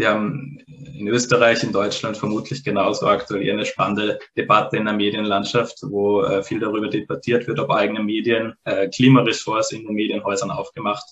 Wir 0.00 0.08
haben 0.08 0.56
in 0.66 1.08
Österreich, 1.08 1.62
in 1.62 1.72
Deutschland 1.72 2.16
vermutlich 2.16 2.64
genauso 2.64 3.06
aktuell 3.06 3.50
eine 3.52 3.66
spannende 3.66 4.18
Debatte 4.34 4.78
in 4.78 4.86
der 4.86 4.94
Medienlandschaft, 4.94 5.76
wo 5.82 6.22
äh, 6.22 6.42
viel 6.42 6.58
darüber 6.58 6.88
debattiert 6.88 7.46
wird, 7.46 7.58
ob 7.58 7.70
eigene 7.70 8.02
Medien, 8.02 8.54
äh, 8.64 8.88
Klimaressorts 8.88 9.72
in 9.72 9.84
den 9.84 9.94
Medienhäusern 9.94 10.50
aufgemacht 10.50 11.04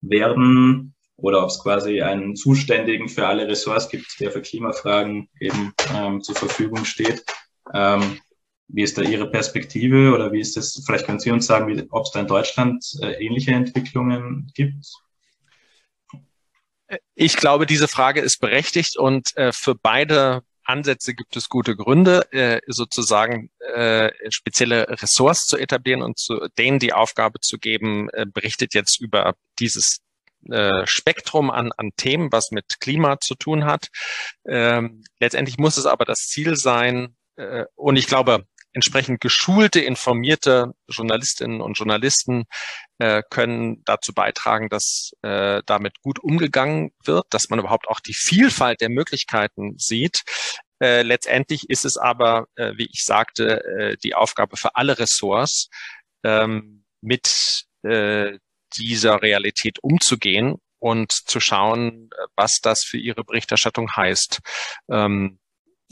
werden 0.00 0.94
oder 1.16 1.42
ob 1.42 1.50
es 1.50 1.62
quasi 1.62 2.00
einen 2.00 2.34
Zuständigen 2.34 3.10
für 3.10 3.26
alle 3.26 3.46
Ressorts 3.46 3.90
gibt, 3.90 4.18
der 4.20 4.30
für 4.30 4.40
Klimafragen 4.40 5.28
eben 5.38 5.74
ähm, 5.94 6.22
zur 6.22 6.36
Verfügung 6.36 6.86
steht. 6.86 7.22
Ähm, 7.74 8.20
wie 8.68 8.84
ist 8.84 8.96
da 8.96 9.02
Ihre 9.02 9.30
Perspektive 9.30 10.14
oder 10.14 10.32
wie 10.32 10.40
ist 10.40 10.56
das, 10.56 10.82
vielleicht 10.86 11.04
können 11.04 11.20
Sie 11.20 11.30
uns 11.30 11.46
sagen, 11.46 11.86
ob 11.90 12.04
es 12.04 12.12
da 12.12 12.20
in 12.20 12.26
Deutschland 12.26 12.86
äh, 13.02 13.22
ähnliche 13.22 13.50
Entwicklungen 13.50 14.50
gibt? 14.54 14.86
Ich 17.14 17.36
glaube, 17.36 17.66
diese 17.66 17.88
Frage 17.88 18.20
ist 18.20 18.40
berechtigt 18.40 18.96
und 18.96 19.36
äh, 19.36 19.52
für 19.52 19.74
beide 19.74 20.42
Ansätze 20.64 21.14
gibt 21.14 21.36
es 21.36 21.48
gute 21.48 21.76
Gründe, 21.76 22.30
äh, 22.32 22.60
sozusagen 22.66 23.50
äh, 23.74 24.10
spezielle 24.30 24.88
Ressorts 24.88 25.46
zu 25.46 25.56
etablieren 25.56 26.02
und 26.02 26.18
zu 26.18 26.48
denen 26.58 26.78
die 26.78 26.92
Aufgabe 26.92 27.40
zu 27.40 27.58
geben, 27.58 28.08
äh, 28.10 28.26
berichtet 28.26 28.74
jetzt 28.74 29.00
über 29.00 29.34
dieses 29.58 30.00
äh, 30.48 30.86
Spektrum 30.86 31.50
an, 31.50 31.72
an 31.76 31.90
Themen, 31.96 32.32
was 32.32 32.50
mit 32.50 32.80
Klima 32.80 33.20
zu 33.20 33.34
tun 33.34 33.64
hat. 33.64 33.88
Ähm, 34.46 35.02
letztendlich 35.18 35.58
muss 35.58 35.76
es 35.76 35.86
aber 35.86 36.04
das 36.04 36.28
Ziel 36.28 36.56
sein, 36.56 37.16
äh, 37.36 37.64
und 37.74 37.96
ich 37.96 38.06
glaube, 38.06 38.46
entsprechend 38.72 39.20
geschulte, 39.20 39.80
informierte 39.80 40.72
Journalistinnen 40.88 41.60
und 41.60 41.74
Journalisten 41.74 42.44
äh, 42.98 43.22
können 43.30 43.82
dazu 43.84 44.12
beitragen, 44.12 44.68
dass 44.68 45.12
äh, 45.22 45.62
damit 45.66 46.00
gut 46.02 46.18
umgegangen 46.18 46.92
wird, 47.04 47.26
dass 47.30 47.50
man 47.50 47.58
überhaupt 47.58 47.88
auch 47.88 48.00
die 48.00 48.14
Vielfalt 48.14 48.80
der 48.80 48.90
Möglichkeiten 48.90 49.76
sieht. 49.78 50.22
Äh, 50.80 51.02
letztendlich 51.02 51.68
ist 51.68 51.84
es 51.84 51.96
aber, 51.96 52.46
äh, 52.54 52.72
wie 52.76 52.88
ich 52.92 53.04
sagte, 53.04 53.64
äh, 53.64 53.96
die 53.98 54.14
Aufgabe 54.14 54.56
für 54.56 54.76
alle 54.76 54.98
Ressorts, 54.98 55.68
ähm, 56.24 56.84
mit 57.00 57.64
äh, 57.82 58.38
dieser 58.74 59.20
Realität 59.20 59.78
umzugehen 59.82 60.56
und 60.78 61.12
zu 61.12 61.40
schauen, 61.40 62.10
was 62.36 62.60
das 62.60 62.84
für 62.84 62.98
ihre 62.98 63.24
Berichterstattung 63.24 63.94
heißt. 63.94 64.40
Ähm, 64.90 65.39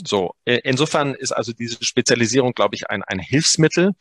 so, 0.05 0.33
insofern 0.45 1.15
ist 1.15 1.33
also 1.33 1.53
diese 1.53 1.83
Spezialisierung, 1.83 2.53
glaube 2.53 2.77
ich, 2.77 2.89
ein, 2.89 3.03
ein 3.03 3.19
Hilfsmittel. 3.19 3.93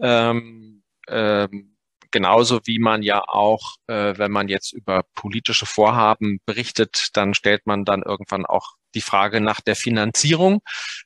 Ähm, 0.00 0.82
ähm, 1.08 1.76
genauso 2.10 2.60
wie 2.64 2.78
man 2.78 3.02
ja 3.02 3.22
auch, 3.26 3.76
äh, 3.86 4.14
wenn 4.16 4.32
man 4.32 4.48
jetzt 4.48 4.72
über 4.72 5.04
politische 5.14 5.66
Vorhaben 5.66 6.40
berichtet, 6.46 7.08
dann 7.12 7.34
stellt 7.34 7.66
man 7.66 7.84
dann 7.84 8.02
irgendwann 8.02 8.46
auch 8.46 8.74
die 8.94 9.00
Frage 9.00 9.40
nach 9.40 9.60
der 9.60 9.76
Finanzierung 9.76 10.60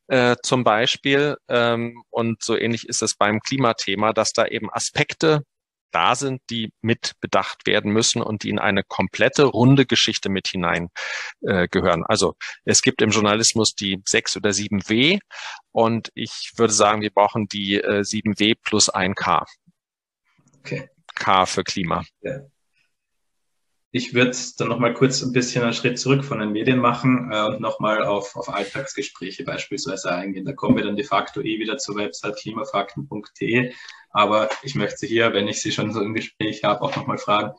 äh, 0.07 0.37
zum 0.43 0.65
Beispiel. 0.65 1.37
Ähm, 1.49 2.03
und 2.11 2.43
so 2.43 2.57
ähnlich 2.57 2.89
ist 2.89 3.03
es 3.03 3.17
beim 3.17 3.41
Klimathema, 3.41 4.13
dass 4.13 4.33
da 4.33 4.47
eben 4.47 4.73
Aspekte 4.73 5.43
da 5.91 6.15
sind, 6.15 6.43
die 6.51 6.73
mit 6.81 7.13
bedacht 7.21 7.67
werden 7.67 7.93
müssen 7.93 8.23
und 8.23 8.43
die 8.43 8.51
in 8.51 8.59
eine 8.59 8.83
komplette 8.85 9.45
runde 9.45 9.87
Geschichte 9.87 10.29
mit 10.29 10.49
hinein 10.49 10.89
äh, 11.43 11.69
gehören. 11.69 12.05
Also 12.05 12.35
es 12.65 12.83
gibt 12.83 13.03
im 13.03 13.11
Journalismus 13.11 13.75
die 13.75 14.03
sechs 14.07 14.37
oder 14.37 14.53
sieben 14.53 14.89
W 14.89 15.19
und 15.73 16.11
ich 16.15 16.53
würde 16.57 16.73
sagen, 16.73 17.03
wir 17.03 17.11
brauchen 17.11 17.47
die 17.47 17.77
äh, 17.77 18.01
7W 18.01 18.57
plus 18.63 18.89
ein 18.89 19.15
K. 19.15 19.45
Okay. 20.59 20.89
K 21.15 21.47
für 21.47 21.65
Klima. 21.65 22.05
Ja. 22.23 22.41
Ich 23.93 24.15
würde 24.15 24.37
dann 24.57 24.69
nochmal 24.69 24.95
kurz 24.95 25.21
ein 25.21 25.33
bisschen 25.33 25.65
einen 25.65 25.73
Schritt 25.73 25.99
zurück 25.99 26.25
von 26.25 26.39
den 26.39 26.53
Medien 26.53 26.79
machen 26.79 27.31
äh, 27.33 27.45
und 27.47 27.61
nochmal 27.61 28.05
auf, 28.05 28.37
auf 28.37 28.49
Alltagsgespräche 28.49 29.43
beispielsweise 29.43 30.13
eingehen. 30.13 30.45
Da 30.45 30.53
kommen 30.53 30.77
wir 30.77 30.85
dann 30.85 30.95
de 30.95 31.05
facto 31.05 31.41
eh 31.41 31.59
wieder 31.59 31.77
zur 31.77 31.97
Website 31.97 32.37
klimafakten.de. 32.37 33.73
Aber 34.11 34.49
ich 34.63 34.77
möchte 34.77 35.07
hier, 35.07 35.33
wenn 35.33 35.49
ich 35.49 35.61
Sie 35.61 35.73
schon 35.73 35.93
so 35.93 36.01
im 36.03 36.15
Gespräch 36.15 36.63
habe, 36.63 36.83
auch 36.83 36.95
nochmal 36.95 37.19
fragen. 37.19 37.53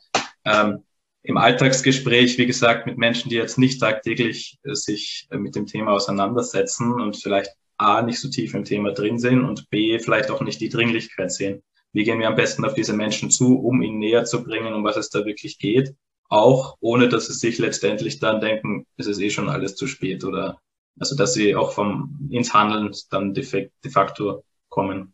Ähm, 0.45 0.83
Im 1.23 1.37
Alltagsgespräch, 1.37 2.37
wie 2.37 2.45
gesagt, 2.45 2.85
mit 2.85 2.97
Menschen, 2.97 3.29
die 3.29 3.35
jetzt 3.35 3.57
nicht 3.57 3.81
tagtäglich 3.81 4.57
äh, 4.63 4.73
sich 4.73 5.27
äh, 5.31 5.37
mit 5.37 5.55
dem 5.55 5.65
Thema 5.65 5.91
auseinandersetzen 5.91 6.93
und 6.93 7.17
vielleicht 7.17 7.51
A, 7.75 8.01
nicht 8.03 8.21
so 8.21 8.29
tief 8.29 8.53
im 8.53 8.63
Thema 8.63 8.93
drin 8.93 9.19
sind 9.19 9.43
und 9.43 9.69
B, 9.69 9.99
vielleicht 9.99 10.31
auch 10.31 10.41
nicht 10.41 10.61
die 10.61 10.69
Dringlichkeit 10.69 11.31
sehen. 11.31 11.61
Wie 11.91 12.05
gehen 12.05 12.19
wir 12.19 12.27
am 12.27 12.35
besten 12.35 12.63
auf 12.63 12.73
diese 12.73 12.93
Menschen 12.93 13.31
zu, 13.31 13.59
um 13.59 13.81
ihnen 13.81 13.99
näher 13.99 14.23
zu 14.23 14.43
bringen, 14.45 14.73
um 14.73 14.83
was 14.85 14.95
es 14.95 15.09
da 15.09 15.25
wirklich 15.25 15.59
geht? 15.59 15.93
Auch 16.31 16.77
ohne 16.79 17.09
dass 17.09 17.27
sie 17.27 17.33
sich 17.33 17.59
letztendlich 17.59 18.19
dann 18.19 18.39
denken, 18.39 18.87
es 18.97 19.05
ist 19.05 19.19
eh 19.19 19.29
schon 19.29 19.49
alles 19.49 19.75
zu 19.75 19.85
spät 19.85 20.23
oder 20.23 20.59
also 20.99 21.15
dass 21.15 21.33
sie 21.33 21.55
auch 21.55 21.73
vom 21.73 22.29
ins 22.31 22.53
Handeln 22.53 22.91
dann 23.09 23.33
de, 23.33 23.43
facto 23.89 24.43
kommen. 24.69 25.13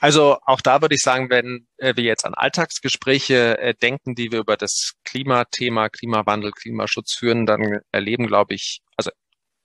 Also 0.00 0.38
auch 0.46 0.60
da 0.60 0.80
würde 0.80 0.94
ich 0.94 1.02
sagen, 1.02 1.28
wenn 1.28 1.66
äh, 1.78 1.96
wir 1.96 2.04
jetzt 2.04 2.24
an 2.24 2.34
Alltagsgespräche 2.34 3.58
äh, 3.58 3.74
denken, 3.74 4.14
die 4.14 4.30
wir 4.30 4.38
über 4.38 4.56
das 4.56 4.94
Klimathema, 5.04 5.88
Klimawandel, 5.88 6.52
Klimaschutz 6.52 7.14
führen, 7.14 7.46
dann 7.46 7.80
erleben, 7.90 8.26
glaube 8.26 8.54
ich, 8.54 8.80
also 8.96 9.10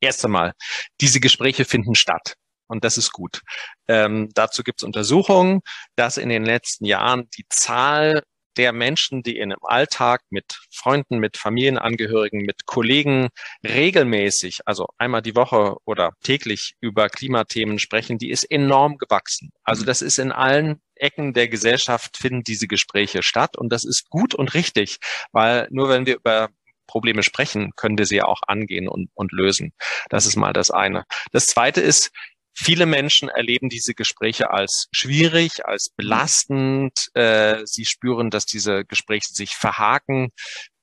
erst 0.01 0.25
einmal, 0.25 0.53
diese 0.99 1.19
Gespräche 1.19 1.65
finden 1.65 1.95
statt. 1.95 2.35
Und 2.67 2.83
das 2.83 2.97
ist 2.97 3.11
gut. 3.11 3.41
Ähm, 3.87 4.29
dazu 4.33 4.63
gibt 4.63 4.81
es 4.81 4.83
Untersuchungen, 4.83 5.61
dass 5.95 6.17
in 6.17 6.29
den 6.29 6.43
letzten 6.43 6.85
Jahren 6.85 7.29
die 7.37 7.45
Zahl 7.49 8.23
der 8.57 8.73
Menschen, 8.73 9.23
die 9.23 9.37
in 9.37 9.51
einem 9.51 9.63
Alltag 9.63 10.21
mit 10.29 10.59
Freunden, 10.71 11.19
mit 11.19 11.37
Familienangehörigen, 11.37 12.41
mit 12.41 12.65
Kollegen 12.65 13.29
regelmäßig, 13.65 14.61
also 14.65 14.87
einmal 14.97 15.21
die 15.21 15.35
Woche 15.35 15.77
oder 15.85 16.13
täglich 16.23 16.75
über 16.79 17.09
Klimathemen 17.09 17.79
sprechen, 17.79 18.17
die 18.17 18.29
ist 18.29 18.43
enorm 18.43 18.97
gewachsen. 18.97 19.51
Also 19.63 19.85
das 19.85 20.01
ist 20.01 20.19
in 20.19 20.31
allen 20.31 20.81
Ecken 20.95 21.33
der 21.33 21.47
Gesellschaft 21.47 22.17
finden 22.17 22.43
diese 22.43 22.67
Gespräche 22.67 23.23
statt 23.23 23.57
und 23.57 23.69
das 23.69 23.83
ist 23.83 24.09
gut 24.09 24.35
und 24.35 24.53
richtig, 24.53 24.97
weil 25.31 25.67
nur 25.71 25.89
wenn 25.89 26.05
wir 26.05 26.15
über 26.15 26.49
Probleme 26.87 27.23
sprechen, 27.23 27.71
können 27.75 27.97
wir 27.97 28.05
sie 28.05 28.17
ja 28.17 28.25
auch 28.25 28.41
angehen 28.47 28.87
und, 28.87 29.09
und 29.13 29.31
lösen. 29.31 29.73
Das 30.09 30.25
ist 30.25 30.35
mal 30.35 30.53
das 30.53 30.69
eine. 30.69 31.05
Das 31.31 31.47
zweite 31.47 31.81
ist, 31.81 32.11
Viele 32.55 32.85
Menschen 32.85 33.29
erleben 33.29 33.69
diese 33.69 33.93
Gespräche 33.93 34.51
als 34.51 34.87
schwierig, 34.91 35.65
als 35.65 35.89
belastend. 35.89 37.09
Äh, 37.13 37.65
sie 37.65 37.85
spüren, 37.85 38.29
dass 38.29 38.45
diese 38.45 38.85
Gespräche 38.85 39.33
sich 39.33 39.55
verhaken. 39.55 40.29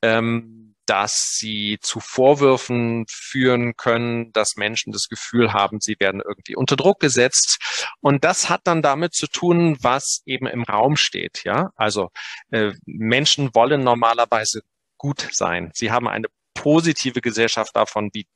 Ähm, 0.02 0.70
dass 0.90 1.36
sie 1.36 1.78
zu 1.80 2.00
Vorwürfen 2.00 3.04
führen 3.08 3.76
können, 3.76 4.32
dass 4.32 4.56
Menschen 4.56 4.92
das 4.92 5.08
Gefühl 5.08 5.52
haben, 5.52 5.80
sie 5.80 5.94
werden 6.00 6.20
irgendwie 6.20 6.56
unter 6.56 6.74
Druck 6.74 6.98
gesetzt. 6.98 7.58
Und 8.00 8.24
das 8.24 8.48
hat 8.48 8.62
dann 8.64 8.82
damit 8.82 9.14
zu 9.14 9.28
tun, 9.28 9.76
was 9.80 10.22
eben 10.26 10.48
im 10.48 10.64
Raum 10.64 10.96
steht. 10.96 11.44
Ja, 11.44 11.70
also 11.76 12.10
äh, 12.50 12.72
Menschen 12.86 13.54
wollen 13.54 13.84
normalerweise 13.84 14.62
gut 14.98 15.28
sein. 15.30 15.70
Sie 15.74 15.92
haben 15.92 16.08
eine 16.08 16.26
positive 16.54 17.20
Gesellschaft 17.20 17.76
davon, 17.76 18.10
wie 18.12 18.26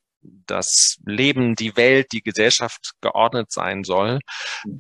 das 0.47 0.99
Leben, 1.05 1.55
die 1.55 1.77
Welt, 1.77 2.09
die 2.13 2.23
Gesellschaft 2.23 2.93
geordnet 3.01 3.51
sein 3.51 3.85
soll. 3.85 4.21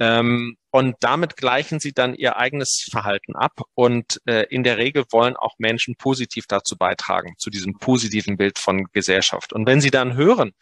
Ähm, 0.00 0.57
und 0.70 0.96
damit 1.00 1.37
gleichen 1.37 1.78
sie 1.78 1.92
dann 1.92 2.14
ihr 2.14 2.37
eigenes 2.37 2.88
Verhalten 2.90 3.37
ab. 3.37 3.52
Und 3.74 4.20
äh, 4.26 4.46
in 4.50 4.64
der 4.64 4.76
Regel 4.76 5.04
wollen 5.12 5.37
auch 5.37 5.54
Menschen 5.59 5.94
positiv 5.96 6.46
dazu 6.48 6.76
beitragen, 6.76 7.35
zu 7.38 7.48
diesem 7.50 7.78
positiven 7.78 8.37
Bild 8.37 8.59
von 8.59 8.87
Gesellschaft. 8.92 9.52
Und 9.52 9.66
wenn 9.66 9.80
sie 9.80 9.92
dann 9.92 10.14
hören, 10.14 10.52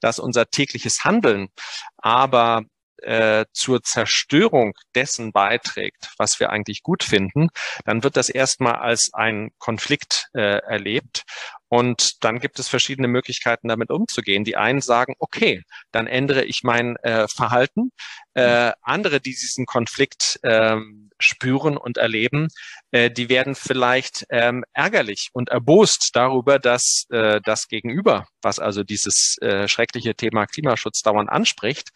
dass 0.00 0.18
unser 0.18 0.46
tägliches 0.50 1.04
Handeln 1.04 1.48
aber 1.96 2.64
äh, 3.02 3.44
zur 3.52 3.82
Zerstörung 3.82 4.74
dessen 4.94 5.32
beiträgt, 5.32 6.08
was 6.18 6.40
wir 6.40 6.50
eigentlich 6.50 6.82
gut 6.82 7.02
finden, 7.02 7.48
dann 7.84 8.02
wird 8.02 8.16
das 8.16 8.28
erstmal 8.28 8.76
als 8.76 9.10
ein 9.12 9.50
Konflikt 9.58 10.28
äh, 10.34 10.58
erlebt. 10.58 11.24
Und 11.68 12.22
dann 12.22 12.38
gibt 12.38 12.58
es 12.58 12.68
verschiedene 12.68 13.08
Möglichkeiten, 13.08 13.68
damit 13.68 13.90
umzugehen. 13.90 14.44
Die 14.44 14.56
einen 14.56 14.82
sagen, 14.82 15.14
okay, 15.18 15.62
dann 15.90 16.06
ändere 16.06 16.44
ich 16.44 16.62
mein 16.62 16.96
äh, 16.96 17.26
Verhalten. 17.28 17.92
Äh, 18.34 18.72
andere, 18.82 19.20
die 19.20 19.30
diesen 19.30 19.64
Konflikt 19.64 20.38
ähm, 20.42 21.10
spüren 21.18 21.78
und 21.78 21.96
erleben, 21.96 22.48
äh, 22.90 23.10
die 23.10 23.30
werden 23.30 23.54
vielleicht 23.54 24.26
ähm, 24.28 24.64
ärgerlich 24.74 25.30
und 25.32 25.48
erbost 25.48 26.10
darüber, 26.12 26.58
dass 26.58 27.06
äh, 27.10 27.40
das 27.42 27.68
Gegenüber, 27.68 28.26
was 28.42 28.58
also 28.58 28.84
dieses 28.84 29.38
äh, 29.40 29.66
schreckliche 29.66 30.14
Thema 30.14 30.46
Klimaschutz 30.46 31.00
dauernd 31.00 31.30
anspricht, 31.30 31.90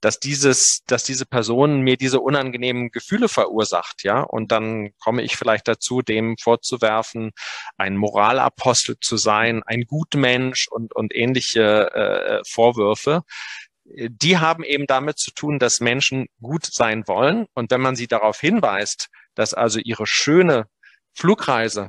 dass 0.00 0.20
dieses, 0.20 0.82
dass 0.86 1.04
diese 1.04 1.26
Person 1.26 1.80
mir 1.80 1.96
diese 1.96 2.20
unangenehmen 2.20 2.90
Gefühle 2.90 3.28
verursacht, 3.28 4.04
ja. 4.04 4.20
Und 4.20 4.52
dann 4.52 4.90
komme 4.98 5.22
ich 5.22 5.36
vielleicht 5.36 5.66
dazu, 5.66 6.02
dem 6.02 6.36
vorzuwerfen, 6.38 7.32
ein 7.76 7.96
Moralapostel 7.96 8.96
zu 9.00 9.16
sein, 9.16 9.62
ein 9.64 9.82
Gutmensch 9.82 10.68
und, 10.68 10.94
und 10.94 11.14
ähnliche 11.14 11.90
äh, 11.92 12.42
Vorwürfe. 12.48 13.22
Die 13.84 14.38
haben 14.38 14.64
eben 14.64 14.86
damit 14.86 15.18
zu 15.18 15.32
tun, 15.32 15.58
dass 15.58 15.80
Menschen 15.80 16.26
gut 16.40 16.66
sein 16.66 17.08
wollen. 17.08 17.46
Und 17.54 17.70
wenn 17.70 17.80
man 17.80 17.96
sie 17.96 18.06
darauf 18.06 18.38
hinweist, 18.38 19.08
dass 19.34 19.54
also 19.54 19.80
ihre 19.80 20.06
schöne 20.06 20.66
Flugreise 21.14 21.88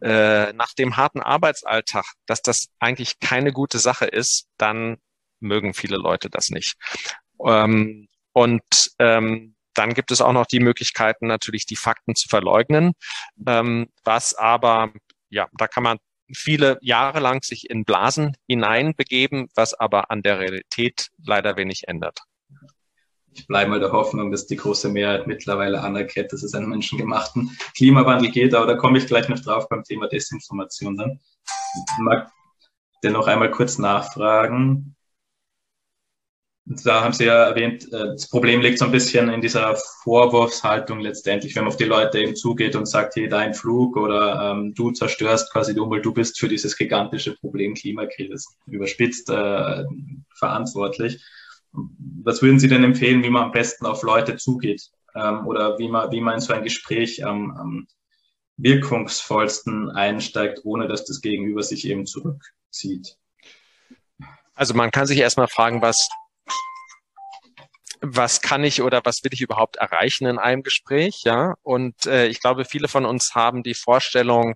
äh, 0.00 0.52
nach 0.52 0.72
dem 0.74 0.96
harten 0.96 1.20
Arbeitsalltag, 1.20 2.04
dass 2.26 2.40
das 2.40 2.68
eigentlich 2.78 3.18
keine 3.20 3.52
gute 3.52 3.78
Sache 3.78 4.06
ist, 4.06 4.46
dann 4.56 4.98
mögen 5.40 5.74
viele 5.74 5.96
Leute 5.96 6.30
das 6.30 6.50
nicht. 6.50 6.76
Ähm, 7.44 8.08
und 8.32 8.62
ähm, 8.98 9.54
dann 9.74 9.94
gibt 9.94 10.10
es 10.10 10.20
auch 10.20 10.32
noch 10.32 10.46
die 10.46 10.60
Möglichkeiten, 10.60 11.26
natürlich 11.26 11.66
die 11.66 11.76
Fakten 11.76 12.14
zu 12.14 12.28
verleugnen, 12.28 12.92
ähm, 13.46 13.88
was 14.04 14.34
aber, 14.34 14.92
ja, 15.30 15.48
da 15.58 15.66
kann 15.66 15.82
man 15.82 15.98
viele 16.32 16.78
Jahre 16.80 17.20
lang 17.20 17.42
sich 17.42 17.68
in 17.68 17.84
Blasen 17.84 18.36
hineinbegeben, 18.48 19.48
was 19.54 19.74
aber 19.74 20.10
an 20.10 20.22
der 20.22 20.38
Realität 20.38 21.08
leider 21.24 21.56
wenig 21.56 21.82
ändert. 21.86 22.20
Ich 23.36 23.48
bleibe 23.48 23.70
mal 23.70 23.80
der 23.80 23.90
Hoffnung, 23.90 24.30
dass 24.30 24.46
die 24.46 24.56
große 24.56 24.88
Mehrheit 24.88 25.26
mittlerweile 25.26 25.80
anerkennt, 25.80 26.32
dass 26.32 26.44
es 26.44 26.54
einen 26.54 26.68
menschengemachten 26.68 27.50
Klimawandel 27.76 28.30
geht, 28.30 28.54
aber 28.54 28.66
da 28.66 28.76
komme 28.76 28.98
ich 28.98 29.06
gleich 29.06 29.28
noch 29.28 29.40
drauf 29.40 29.68
beim 29.68 29.82
Thema 29.82 30.06
Desinformation 30.06 30.96
dann. 30.96 31.20
Ich 31.74 31.98
mag 31.98 32.30
dennoch 33.02 33.26
einmal 33.26 33.50
kurz 33.50 33.78
nachfragen, 33.78 34.94
da 36.66 37.04
haben 37.04 37.12
Sie 37.12 37.24
ja 37.24 37.44
erwähnt, 37.44 37.84
äh, 37.92 38.06
das 38.12 38.28
Problem 38.28 38.60
liegt 38.60 38.78
so 38.78 38.86
ein 38.86 38.92
bisschen 38.92 39.28
in 39.28 39.42
dieser 39.42 39.76
Vorwurfshaltung 40.02 41.00
letztendlich, 41.00 41.54
wenn 41.54 41.64
man 41.64 41.72
auf 41.72 41.76
die 41.76 41.84
Leute 41.84 42.18
eben 42.18 42.36
zugeht 42.36 42.74
und 42.74 42.86
sagt, 42.86 43.16
hey, 43.16 43.28
dein 43.28 43.52
Flug 43.52 43.96
oder 43.96 44.52
ähm, 44.52 44.74
du 44.74 44.90
zerstörst 44.90 45.52
quasi 45.52 45.74
die 45.74 45.80
Umwelt, 45.80 46.06
du 46.06 46.14
bist 46.14 46.38
für 46.38 46.48
dieses 46.48 46.76
gigantische 46.76 47.36
Problem 47.36 47.74
Klimakrise 47.74 48.48
überspitzt 48.66 49.28
äh, 49.28 49.84
verantwortlich. 50.34 51.22
Was 52.22 52.40
würden 52.40 52.58
Sie 52.58 52.68
denn 52.68 52.84
empfehlen, 52.84 53.22
wie 53.22 53.30
man 53.30 53.44
am 53.44 53.52
besten 53.52 53.84
auf 53.84 54.02
Leute 54.02 54.36
zugeht 54.36 54.90
ähm, 55.14 55.46
oder 55.46 55.78
wie 55.78 55.88
man, 55.88 56.10
wie 56.12 56.20
man 56.22 56.34
in 56.34 56.40
so 56.40 56.54
ein 56.54 56.64
Gespräch 56.64 57.26
am, 57.26 57.50
am 57.58 57.86
wirkungsvollsten 58.56 59.90
einsteigt, 59.90 60.60
ohne 60.64 60.88
dass 60.88 61.04
das 61.04 61.20
Gegenüber 61.20 61.62
sich 61.62 61.86
eben 61.86 62.06
zurückzieht? 62.06 63.18
Also 64.54 64.72
man 64.72 64.92
kann 64.92 65.06
sich 65.06 65.18
erstmal 65.18 65.48
fragen, 65.48 65.82
was 65.82 66.08
was 68.06 68.40
kann 68.40 68.64
ich 68.64 68.82
oder 68.82 69.00
was 69.04 69.24
will 69.24 69.32
ich 69.32 69.40
überhaupt 69.40 69.76
erreichen 69.76 70.26
in 70.26 70.38
einem 70.38 70.62
Gespräch, 70.62 71.22
ja. 71.24 71.54
Und 71.62 72.06
äh, 72.06 72.26
ich 72.26 72.40
glaube, 72.40 72.64
viele 72.64 72.88
von 72.88 73.04
uns 73.04 73.34
haben 73.34 73.62
die 73.62 73.74
Vorstellung 73.74 74.54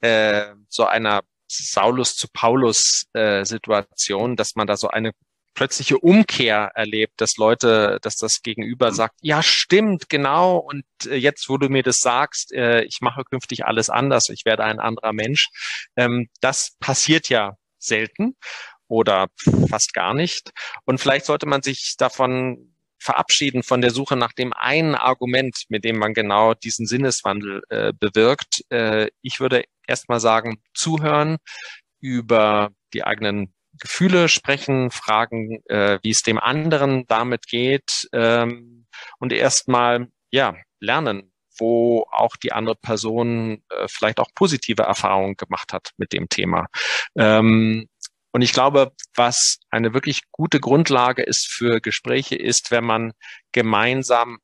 äh, 0.00 0.46
so 0.68 0.84
einer 0.84 1.22
Saulus 1.50 2.14
zu 2.16 2.28
Paulus 2.32 3.06
äh, 3.14 3.44
Situation, 3.44 4.36
dass 4.36 4.54
man 4.54 4.66
da 4.66 4.76
so 4.76 4.88
eine 4.88 5.12
plötzliche 5.54 5.98
Umkehr 5.98 6.70
erlebt, 6.74 7.20
dass 7.20 7.36
Leute, 7.36 7.98
dass 8.02 8.16
das 8.16 8.42
Gegenüber 8.42 8.92
sagt, 8.92 9.16
ja 9.22 9.42
stimmt, 9.42 10.08
genau, 10.08 10.58
und 10.58 10.84
äh, 11.06 11.16
jetzt, 11.16 11.48
wo 11.48 11.56
du 11.56 11.68
mir 11.68 11.82
das 11.82 11.98
sagst, 11.98 12.52
äh, 12.52 12.82
ich 12.82 13.00
mache 13.00 13.24
künftig 13.24 13.64
alles 13.64 13.90
anders, 13.90 14.28
ich 14.28 14.44
werde 14.44 14.64
ein 14.64 14.78
anderer 14.78 15.12
Mensch. 15.12 15.48
Ähm, 15.96 16.28
das 16.40 16.76
passiert 16.78 17.28
ja 17.28 17.56
selten 17.78 18.36
oder 18.88 19.28
fast 19.68 19.94
gar 19.94 20.14
nicht. 20.14 20.50
Und 20.84 20.98
vielleicht 20.98 21.26
sollte 21.26 21.46
man 21.46 21.62
sich 21.62 21.94
davon 21.98 22.74
verabschieden 22.98 23.62
von 23.62 23.80
der 23.80 23.90
Suche 23.90 24.16
nach 24.16 24.32
dem 24.32 24.52
einen 24.52 24.94
Argument, 24.94 25.64
mit 25.68 25.84
dem 25.84 25.98
man 25.98 26.14
genau 26.14 26.54
diesen 26.54 26.86
Sinneswandel 26.86 27.62
äh, 27.68 27.92
bewirkt. 27.98 28.64
Äh, 28.70 29.08
ich 29.22 29.40
würde 29.40 29.64
erstmal 29.86 30.20
sagen, 30.20 30.60
zuhören, 30.74 31.36
über 32.00 32.70
die 32.92 33.04
eigenen 33.04 33.54
Gefühle 33.78 34.28
sprechen, 34.28 34.90
fragen, 34.90 35.62
äh, 35.66 35.98
wie 36.02 36.10
es 36.10 36.22
dem 36.22 36.38
anderen 36.38 37.06
damit 37.06 37.46
geht 37.46 38.08
ähm, 38.12 38.86
und 39.18 39.32
erstmal 39.32 40.08
ja 40.30 40.56
lernen, 40.80 41.32
wo 41.58 42.06
auch 42.10 42.36
die 42.36 42.52
andere 42.52 42.76
Person 42.76 43.62
äh, 43.68 43.86
vielleicht 43.88 44.20
auch 44.20 44.28
positive 44.34 44.82
Erfahrungen 44.82 45.36
gemacht 45.36 45.72
hat 45.72 45.90
mit 45.96 46.12
dem 46.12 46.28
Thema. 46.28 46.66
Ähm, 47.16 47.88
und 48.32 48.42
ich 48.42 48.52
glaube, 48.52 48.92
was 49.14 49.58
eine 49.70 49.94
wirklich 49.94 50.22
gute 50.30 50.60
Grundlage 50.60 51.22
ist 51.22 51.46
für 51.46 51.80
Gespräche, 51.80 52.36
ist, 52.36 52.70
wenn 52.70 52.84
man 52.84 53.12
gemeinsam, 53.52 54.38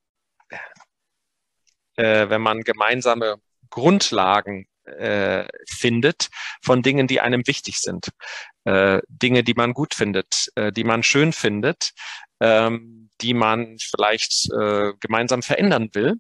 äh, 1.96 2.28
wenn 2.28 2.40
man 2.40 2.62
gemeinsame 2.62 3.36
Grundlagen 3.70 4.66
äh, 4.84 5.46
findet 5.68 6.28
von 6.62 6.82
Dingen, 6.82 7.06
die 7.06 7.20
einem 7.20 7.46
wichtig 7.46 7.78
sind, 7.78 8.10
äh, 8.64 9.00
Dinge, 9.08 9.44
die 9.44 9.54
man 9.54 9.72
gut 9.72 9.94
findet, 9.94 10.48
äh, 10.54 10.72
die 10.72 10.84
man 10.84 11.02
schön 11.02 11.32
findet, 11.32 11.92
ähm, 12.40 13.10
die 13.20 13.34
man 13.34 13.76
vielleicht 13.78 14.50
äh, 14.52 14.92
gemeinsam 15.00 15.42
verändern 15.42 15.90
will. 15.92 16.14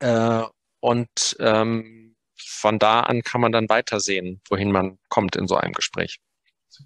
Äh, 0.00 0.42
und 0.80 1.36
ähm, 1.40 2.16
von 2.38 2.78
da 2.78 3.00
an 3.00 3.22
kann 3.22 3.40
man 3.40 3.52
dann 3.52 3.68
weitersehen, 3.68 4.40
wohin 4.48 4.70
man 4.70 4.98
kommt 5.08 5.36
in 5.36 5.48
so 5.48 5.56
einem 5.56 5.72
Gespräch. 5.72 6.20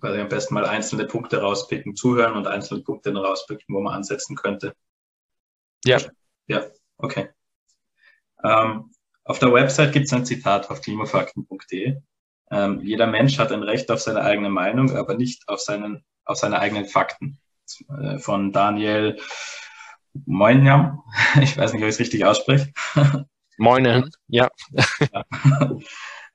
Also 0.00 0.20
am 0.20 0.28
besten 0.28 0.54
mal 0.54 0.64
einzelne 0.64 1.06
Punkte 1.06 1.40
rauspicken, 1.40 1.96
zuhören 1.96 2.34
und 2.34 2.46
einzelne 2.46 2.82
Punkte 2.82 3.12
rauspicken, 3.12 3.74
wo 3.74 3.80
man 3.80 3.94
ansetzen 3.94 4.36
könnte. 4.36 4.74
Ja. 5.84 5.98
Ja, 6.46 6.66
okay. 6.98 7.30
Ähm, 8.42 8.90
auf 9.24 9.38
der 9.38 9.52
Website 9.52 9.92
gibt 9.92 10.06
es 10.06 10.12
ein 10.12 10.24
Zitat 10.24 10.70
auf 10.70 10.82
klimafakten.de. 10.82 12.00
Ähm, 12.50 12.80
jeder 12.80 13.06
Mensch 13.06 13.38
hat 13.38 13.52
ein 13.52 13.62
Recht 13.62 13.90
auf 13.90 14.00
seine 14.00 14.22
eigene 14.22 14.50
Meinung, 14.50 14.94
aber 14.96 15.14
nicht 15.14 15.48
auf, 15.48 15.60
seinen, 15.60 16.04
auf 16.24 16.38
seine 16.38 16.58
eigenen 16.58 16.86
Fakten. 16.86 17.40
Äh, 17.88 18.18
von 18.18 18.52
Daniel 18.52 19.18
Moinjam. 20.26 21.02
Ich 21.40 21.56
weiß 21.56 21.72
nicht, 21.72 21.82
ob 21.82 21.88
ich 21.88 21.94
es 21.94 22.00
richtig 22.00 22.24
ausspreche. 22.24 22.72
Moinen, 23.58 24.10
ja. 24.28 24.50
ja. 25.12 25.24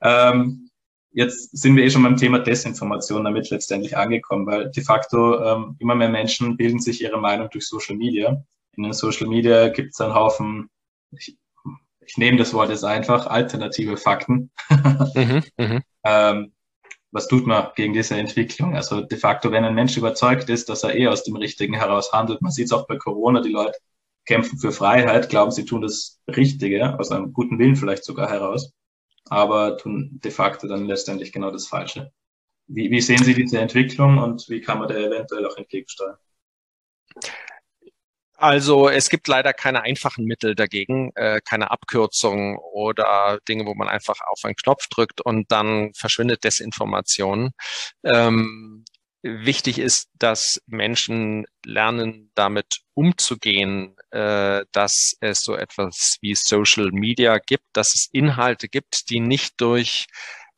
ähm, 0.01 0.69
jetzt 1.17 1.57
sind 1.57 1.75
wir 1.75 1.83
eh 1.83 1.89
schon 1.89 2.03
beim 2.03 2.15
Thema 2.15 2.37
Desinformation 2.37 3.23
damit 3.23 3.49
letztendlich 3.49 3.97
angekommen, 3.97 4.45
weil 4.45 4.69
de 4.69 4.83
facto 4.83 5.41
ähm, 5.43 5.75
immer 5.79 5.95
mehr 5.95 6.09
Menschen 6.09 6.57
bilden 6.57 6.79
sich 6.79 7.01
ihre 7.01 7.19
Meinung 7.19 7.49
durch 7.49 7.67
Social 7.67 7.95
Media. 7.95 8.43
In 8.75 8.83
den 8.83 8.93
Social 8.93 9.25
Media 9.27 9.69
gibt 9.69 9.93
es 9.93 9.99
einen 9.99 10.13
Haufen, 10.13 10.69
ich, 11.11 11.35
ich 12.05 12.17
nehme 12.17 12.37
das 12.37 12.53
Wort 12.53 12.69
jetzt 12.69 12.85
einfach, 12.85 13.25
alternative 13.25 13.97
Fakten. 13.97 14.51
mhm, 15.15 15.43
mh. 15.57 15.81
ähm, 16.03 16.53
was 17.09 17.27
tut 17.27 17.47
man 17.47 17.69
gegen 17.75 17.93
diese 17.93 18.15
Entwicklung? 18.15 18.75
Also 18.75 19.01
de 19.01 19.17
facto, 19.17 19.51
wenn 19.51 19.65
ein 19.65 19.73
Mensch 19.73 19.97
überzeugt 19.97 20.49
ist, 20.49 20.69
dass 20.69 20.83
er 20.83 20.93
eh 20.95 21.07
aus 21.07 21.23
dem 21.23 21.35
Richtigen 21.35 21.73
heraus 21.73 22.13
handelt, 22.13 22.43
man 22.43 22.51
sieht 22.51 22.65
es 22.65 22.73
auch 22.73 22.85
bei 22.85 22.97
Corona, 22.97 23.41
die 23.41 23.49
Leute 23.49 23.79
kämpfen 24.25 24.59
für 24.59 24.71
Freiheit, 24.71 25.29
glauben, 25.29 25.49
sie 25.49 25.65
tun 25.65 25.81
das 25.81 26.19
Richtige, 26.27 26.99
aus 26.99 27.09
einem 27.09 27.33
guten 27.33 27.57
Willen 27.57 27.75
vielleicht 27.75 28.03
sogar 28.03 28.29
heraus, 28.29 28.71
aber 29.29 29.77
tun 29.77 30.19
de 30.23 30.31
facto 30.31 30.67
dann 30.67 30.85
letztendlich 30.85 31.31
genau 31.31 31.51
das 31.51 31.67
Falsche. 31.67 32.11
Wie, 32.67 32.91
wie 32.91 33.01
sehen 33.01 33.23
Sie 33.23 33.33
diese 33.33 33.59
Entwicklung 33.59 34.17
und 34.17 34.49
wie 34.49 34.61
kann 34.61 34.79
man 34.79 34.87
der 34.87 34.97
eventuell 34.97 35.45
auch 35.45 35.57
entgegensteuern? 35.57 36.17
Also 38.39 38.87
es 38.87 39.09
gibt 39.09 39.27
leider 39.27 39.51
keine 39.51 39.81
einfachen 39.81 40.25
Mittel 40.25 40.53
dagegen, 40.53 41.11
äh, 41.15 41.41
keine 41.43 41.71
Abkürzung 41.71 42.57
oder 42.59 43.39
Dinge, 43.49 43.65
wo 43.65 43.73
man 43.73 43.87
einfach 43.87 44.19
auf 44.27 44.41
einen 44.43 44.55
Knopf 44.55 44.87
drückt 44.89 45.21
und 45.21 45.51
dann 45.51 45.91
verschwindet 45.95 46.43
Desinformation. 46.43 47.51
Ähm, 48.03 48.85
wichtig 49.27 49.79
ist, 49.79 50.09
dass 50.17 50.61
Menschen 50.65 51.45
lernen, 51.65 52.31
damit 52.35 52.81
umzugehen, 52.93 53.95
äh, 54.11 54.65
dass 54.71 55.15
es 55.19 55.41
so 55.41 55.55
etwas 55.55 56.17
wie 56.21 56.35
Social 56.35 56.91
Media 56.91 57.37
gibt, 57.39 57.65
dass 57.73 57.93
es 57.93 58.09
Inhalte 58.11 58.67
gibt, 58.69 59.09
die 59.09 59.19
nicht 59.19 59.59
durch 59.61 60.07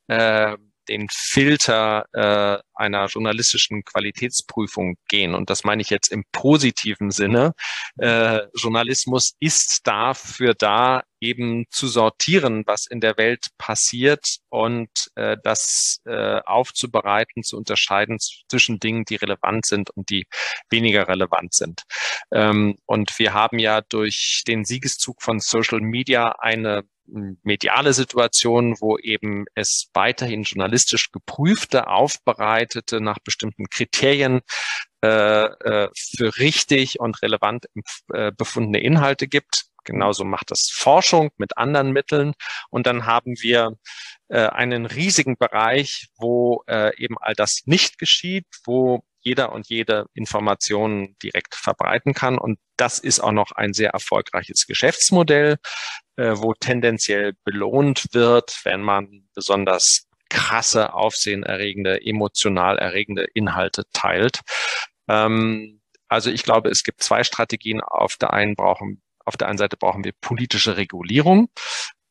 äh, 0.08 0.56
den 0.90 1.08
Filter 1.12 2.06
äh, 2.14 2.62
einer 2.74 3.06
journalistischen 3.06 3.84
Qualitätsprüfung 3.84 4.96
gehen. 5.08 5.36
Und 5.36 5.50
das 5.50 5.64
meine 5.64 5.82
ich 5.82 5.90
jetzt 5.90 6.12
im 6.12 6.24
positiven 6.32 7.12
Sinne. 7.12 7.54
Äh, 7.98 8.42
Journalismus 8.56 9.36
ist 9.40 9.82
dafür 9.86 10.56
da, 10.56 11.04
eben 11.22 11.66
zu 11.70 11.88
sortieren, 11.88 12.64
was 12.66 12.88
in 12.88 13.02
der 13.02 13.18
Welt 13.18 13.48
passiert 13.58 14.38
und 14.50 14.90
äh, 15.16 15.38
das 15.44 16.02
äh, 16.06 16.40
aufzubereiten, 16.46 17.44
zu 17.44 17.58
unterscheiden 17.58 18.18
zwischen 18.20 18.80
Dingen, 18.80 19.06
die 19.06 19.16
relevant 19.16 19.66
sind 19.66 19.90
und 19.92 20.10
die 20.10 20.28
weniger 20.70 21.08
relevant 21.08 21.54
sind. 21.54 21.84
Ähm, 22.32 22.78
und 22.86 23.18
wir 23.20 23.34
haben 23.34 23.60
ja 23.60 23.82
durch 23.82 24.44
den 24.48 24.66
Siegeszug 24.66 25.22
von 25.22 25.40
Social 25.40 25.82
Media 25.82 26.36
eine 26.40 26.84
mediale 27.44 27.94
Situation, 27.94 28.76
wo 28.80 28.98
eben 28.98 29.46
es 29.56 29.90
weiterhin 29.94 30.44
journalistisch 30.44 31.12
geprüfte, 31.12 31.88
aufbereitete, 31.88 33.02
nach 33.02 33.20
bestimmten 33.20 33.66
Kriterien 33.70 34.42
äh, 35.04 35.46
äh, 35.46 35.90
für 35.96 36.38
richtig 36.38 37.00
und 37.00 37.22
relevant 37.22 37.68
äh, 38.14 38.32
befundene 38.32 38.82
Inhalte 38.84 39.28
gibt. 39.28 39.69
Genauso 39.90 40.24
macht 40.24 40.52
das 40.52 40.70
Forschung 40.72 41.32
mit 41.38 41.58
anderen 41.58 41.92
Mitteln. 41.92 42.34
Und 42.70 42.88
dann 42.88 43.06
haben 43.06 43.34
wir 43.40 43.74
äh, 44.30 44.48
einen 44.48 44.86
riesigen 44.86 45.36
Bereich, 45.38 46.08
wo 46.18 46.64
äh, 46.68 46.96
eben 46.98 47.18
all 47.20 47.34
das 47.34 47.62
nicht 47.66 47.98
geschieht, 47.98 48.46
wo 48.66 49.02
jeder 49.22 49.52
und 49.52 49.68
jede 49.68 50.06
Informationen 50.14 51.18
direkt 51.22 51.56
verbreiten 51.56 52.14
kann. 52.14 52.38
Und 52.38 52.60
das 52.78 53.00
ist 53.00 53.20
auch 53.20 53.32
noch 53.32 53.52
ein 53.52 53.74
sehr 53.74 53.90
erfolgreiches 53.90 54.66
Geschäftsmodell, 54.66 55.58
äh, 56.16 56.34
wo 56.36 56.54
tendenziell 56.54 57.34
belohnt 57.44 58.06
wird, 58.14 58.60
wenn 58.64 58.82
man 58.82 59.28
besonders 59.34 60.06
krasse, 60.30 60.94
aufsehenerregende, 60.94 62.06
emotional 62.06 62.78
erregende 62.78 63.26
Inhalte 63.34 63.84
teilt. 63.94 64.42
Ähm, 65.08 65.82
also 66.08 66.30
ich 66.32 66.44
glaube, 66.44 66.70
es 66.70 66.84
gibt 66.84 67.04
zwei 67.04 67.24
Strategien. 67.24 67.82
Auf 67.82 68.16
der 68.18 68.34
einen 68.34 68.56
brauchen, 68.56 69.02
auf 69.30 69.38
der 69.38 69.48
einen 69.48 69.58
Seite 69.60 69.78
brauchen 69.78 70.04
wir 70.04 70.14
politische 70.20 70.76
Regulierung. 70.76 71.50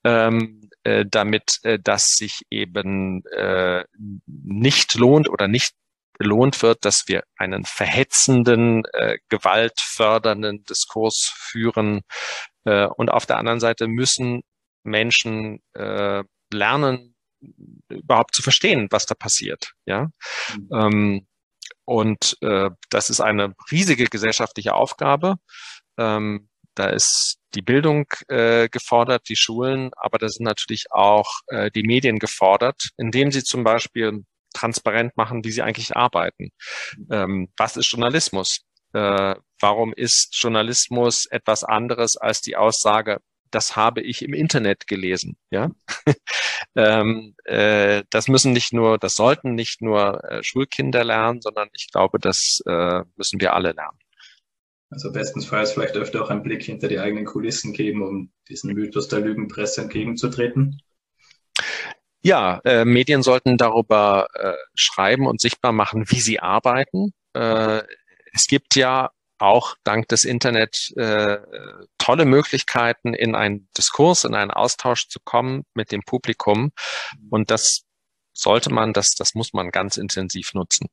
Ähm, 0.05 0.71
äh, 0.85 1.05
damit 1.05 1.59
äh, 1.65 1.79
das 1.83 2.13
sich 2.13 2.43
eben 2.51 3.25
äh, 3.27 3.85
nicht 4.27 4.95
lohnt 4.95 5.29
oder 5.29 5.49
nicht 5.49 5.75
belohnt 6.19 6.63
wird, 6.63 6.85
dass 6.85 7.05
wir 7.09 7.25
einen 7.37 7.65
verhetzenden, 7.65 8.85
äh, 8.93 9.19
gewaltfördernden 9.29 10.63
Diskurs 10.65 11.33
führen. 11.37 12.03
Äh, 12.65 12.87
und 12.87 13.11
auf 13.11 13.27
der 13.27 13.39
anderen 13.39 13.59
Seite 13.59 13.89
müssen 13.89 14.43
Menschen 14.85 15.61
äh, 15.75 16.23
lernen, 16.53 17.17
überhaupt 17.89 18.37
zu 18.37 18.43
verstehen, 18.43 18.87
was 18.91 19.07
da 19.07 19.17
passiert. 19.17 19.73
Ja. 19.85 20.11
Mhm. 20.57 20.69
Ähm, 20.73 21.27
und 21.85 22.37
äh, 22.43 22.71
das 22.91 23.11
ist 23.11 23.21
eine 23.21 23.55
riesige 23.71 24.05
gesellschaftliche 24.05 24.75
Aufgabe. 24.75 25.37
Ähm, 25.99 26.48
da 26.79 26.89
ist 26.91 27.39
die 27.55 27.63
Bildung 27.63 28.07
äh, 28.29 28.69
gefordert, 28.69 29.29
die 29.29 29.37
Schulen, 29.37 29.91
aber 29.97 30.19
da 30.19 30.29
sind 30.29 30.45
natürlich 30.45 30.87
auch 30.91 31.29
äh, 31.49 31.71
die 31.71 31.83
Medien 31.83 32.19
gefordert, 32.19 32.91
indem 32.97 33.33
sie 33.33 33.43
zum 33.43 33.65
Beispiel 33.65 34.25
transparent 34.55 35.17
machen, 35.17 35.45
wie 35.45 35.51
sie 35.51 35.63
eigentlich 35.63 35.97
arbeiten. 35.97 36.51
Ähm, 37.11 37.49
was 37.57 37.77
ist 37.77 37.91
Journalismus? 37.91 38.61
Äh, 38.93 39.35
warum 39.61 39.93
ist 39.93 40.35
Journalismus 40.41 41.27
etwas 41.27 41.65
anderes 41.65 42.17
als 42.17 42.41
die 42.41 42.57
Aussage, 42.57 43.19
das 43.51 43.77
habe 43.77 44.03
ich 44.03 44.23
im 44.23 44.35
Internet 44.35 44.87
gelesen. 44.87 45.37
Ja, 45.51 45.71
ähm, 46.77 47.35
äh, 47.45 48.05
das 48.11 48.29
müssen 48.29 48.53
nicht 48.53 48.73
nur, 48.73 48.99
das 48.99 49.15
sollten 49.15 49.55
nicht 49.55 49.81
nur 49.83 50.23
äh, 50.25 50.43
Schulkinder 50.43 51.05
lernen, 51.05 51.41
sondern 51.41 51.69
ich 51.73 51.91
glaube, 51.91 52.19
das 52.19 52.61
äh, 52.67 53.03
müssen 53.17 53.41
wir 53.41 53.55
alle 53.55 53.73
lernen. 53.73 53.99
Also 54.91 55.13
bestensfalls 55.13 55.73
vielleicht 55.73 55.97
öfter 55.97 56.23
auch 56.23 56.31
einen 56.31 56.43
Blick 56.43 56.63
hinter 56.63 56.89
die 56.89 56.99
eigenen 56.99 57.27
Kulissen 57.27 57.73
geben, 57.73 58.03
um 58.03 58.33
diesen 58.49 58.73
Mythos 58.73 59.09
der 59.09 59.21
Lügenpresse 59.21 59.83
entgegenzutreten. 59.83 60.81
Ja, 62.23 62.61
äh, 62.65 62.85
Medien 62.85 63.23
sollten 63.23 63.57
darüber 63.59 64.29
äh, 64.35 64.55
schreiben 64.75 65.27
und 65.27 65.41
sichtbar 65.41 65.73
machen, 65.73 66.11
wie 66.11 66.21
sie 66.21 66.41
arbeiten. 66.41 67.13
Äh, 67.35 67.83
es 68.33 68.47
gibt 68.47 68.75
ja 68.77 69.11
auch 69.39 69.77
dank 69.85 70.09
des 70.09 70.25
Internet 70.25 70.93
äh, 70.97 71.39
tolle 71.99 72.25
Möglichkeiten, 72.25 73.15
in 73.15 73.35
einen 73.35 73.69
Diskurs, 73.77 74.25
in 74.25 74.35
einen 74.35 74.51
Austausch 74.51 75.09
zu 75.09 75.21
kommen 75.25 75.65
mit 75.75 75.93
dem 75.93 76.03
Publikum. 76.03 76.73
Und 77.31 77.51
das 77.51 77.83
sollte 78.33 78.73
man, 78.73 78.93
das, 78.93 79.11
das 79.11 79.35
muss 79.35 79.53
man 79.53 79.71
ganz 79.71 79.97
intensiv 79.97 80.55
nutzen. 80.55 80.89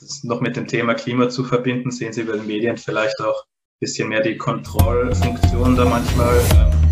Das 0.00 0.24
noch 0.24 0.40
mit 0.40 0.56
dem 0.56 0.66
Thema 0.66 0.94
Klima 0.94 1.28
zu 1.28 1.44
verbinden, 1.44 1.90
sehen 1.90 2.12
Sie 2.12 2.22
bei 2.22 2.32
den 2.32 2.46
Medien 2.46 2.76
vielleicht 2.76 3.20
auch 3.20 3.44
ein 3.44 3.80
bisschen 3.80 4.08
mehr 4.08 4.22
die 4.22 4.36
Kontrollfunktion 4.36 5.76
da 5.76 5.84
manchmal. 5.84 6.40
Ähm 6.56 6.82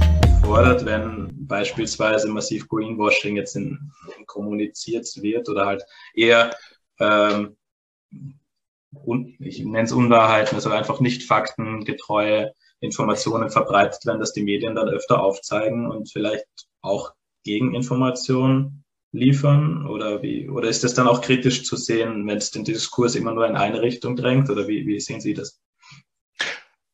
gefordert, 0.50 0.84
wenn 0.84 1.28
beispielsweise 1.46 2.28
massiv 2.28 2.68
Greenwashing 2.68 3.36
jetzt 3.36 3.54
in, 3.54 3.92
in 4.18 4.26
kommuniziert 4.26 5.06
wird 5.22 5.48
oder 5.48 5.64
halt 5.66 5.84
eher, 6.12 6.56
ähm, 6.98 7.56
un, 8.90 9.36
ich 9.38 9.60
nenne 9.64 9.84
es 9.84 9.92
Unwahrheiten, 9.92 10.56
also 10.56 10.70
einfach 10.70 10.98
nicht 10.98 11.22
faktengetreue 11.22 12.52
Informationen 12.80 13.48
verbreitet 13.48 14.04
werden, 14.06 14.18
dass 14.18 14.32
die 14.32 14.42
Medien 14.42 14.74
dann 14.74 14.88
öfter 14.88 15.22
aufzeigen 15.22 15.88
und 15.88 16.10
vielleicht 16.10 16.46
auch 16.80 17.12
Gegeninformationen 17.44 18.82
liefern 19.12 19.86
oder 19.86 20.22
wie 20.22 20.48
oder 20.48 20.68
ist 20.68 20.84
das 20.84 20.94
dann 20.94 21.08
auch 21.08 21.20
kritisch 21.20 21.64
zu 21.64 21.76
sehen, 21.76 22.26
wenn 22.26 22.38
es 22.38 22.50
den 22.50 22.64
Diskurs 22.64 23.14
immer 23.14 23.32
nur 23.32 23.46
in 23.46 23.56
eine 23.56 23.82
Richtung 23.82 24.16
drängt 24.16 24.50
oder 24.50 24.68
wie, 24.68 24.86
wie 24.86 25.00
sehen 25.00 25.20
Sie 25.20 25.34
das? 25.34 25.60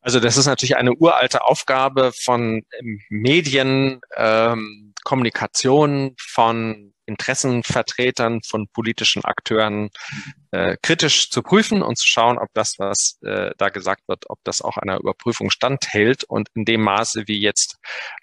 Also 0.01 0.21
das 0.21 0.37
ist 0.37 0.47
natürlich 0.47 0.77
eine 0.77 0.95
uralte 0.95 1.43
Aufgabe 1.43 2.13
von 2.13 2.63
ähm, 2.79 3.01
Medien, 3.11 4.01
ähm, 4.17 4.95
Kommunikation, 5.05 6.15
von 6.17 6.95
Interessenvertretern, 7.07 8.41
von 8.43 8.69
politischen 8.69 9.25
Akteuren 9.25 9.91
äh, 10.51 10.77
kritisch 10.83 11.31
zu 11.31 11.43
prüfen 11.43 11.83
und 11.83 11.97
zu 11.99 12.07
schauen, 12.07 12.39
ob 12.39 12.49
das, 12.55 12.75
was 12.79 13.19
äh, 13.23 13.51
da 13.59 13.69
gesagt 13.69 14.03
wird, 14.09 14.25
ob 14.29 14.39
das 14.45 14.63
auch 14.63 14.77
einer 14.77 14.99
Überprüfung 14.99 15.51
standhält. 15.51 16.25
Und 16.25 16.49
in 16.55 16.65
dem 16.65 16.83
Maße, 16.83 17.25
wie 17.27 17.41
jetzt 17.41 17.77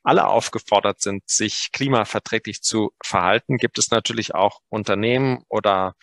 alle 0.03 0.27
aufgefordert 0.27 1.01
sind, 1.01 1.23
sich 1.29 1.69
klimaverträglich 1.71 2.61
zu 2.61 2.91
verhalten, 3.03 3.57
gibt 3.57 3.77
es 3.77 3.91
natürlich 3.91 4.35
auch 4.35 4.59
Unternehmen 4.69 5.43
oder 5.49 5.93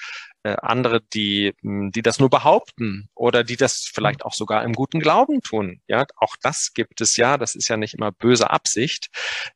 äh, 0.43 0.57
andere, 0.63 1.01
die, 1.01 1.55
hm, 1.61 1.91
die 1.93 2.03
das 2.03 2.19
nur 2.19 2.31
behaupten 2.31 3.09
oder 3.15 3.45
die 3.45 3.57
das 3.57 3.91
vielleicht 3.93 4.25
auch 4.25 4.33
sogar 4.33 4.65
im 4.65 4.73
guten 4.73 5.01
Glauben 5.01 5.43
tun. 5.43 5.81
Ja, 5.87 6.07
auch 6.17 6.37
das 6.43 6.73
gibt 6.75 7.01
es 7.01 7.17
ja. 7.17 7.37
Das 7.37 7.55
ist 7.55 7.69
ja 7.69 7.77
nicht 7.77 7.95
immer 7.95 8.13
böse 8.13 8.51
Absicht, 8.51 9.09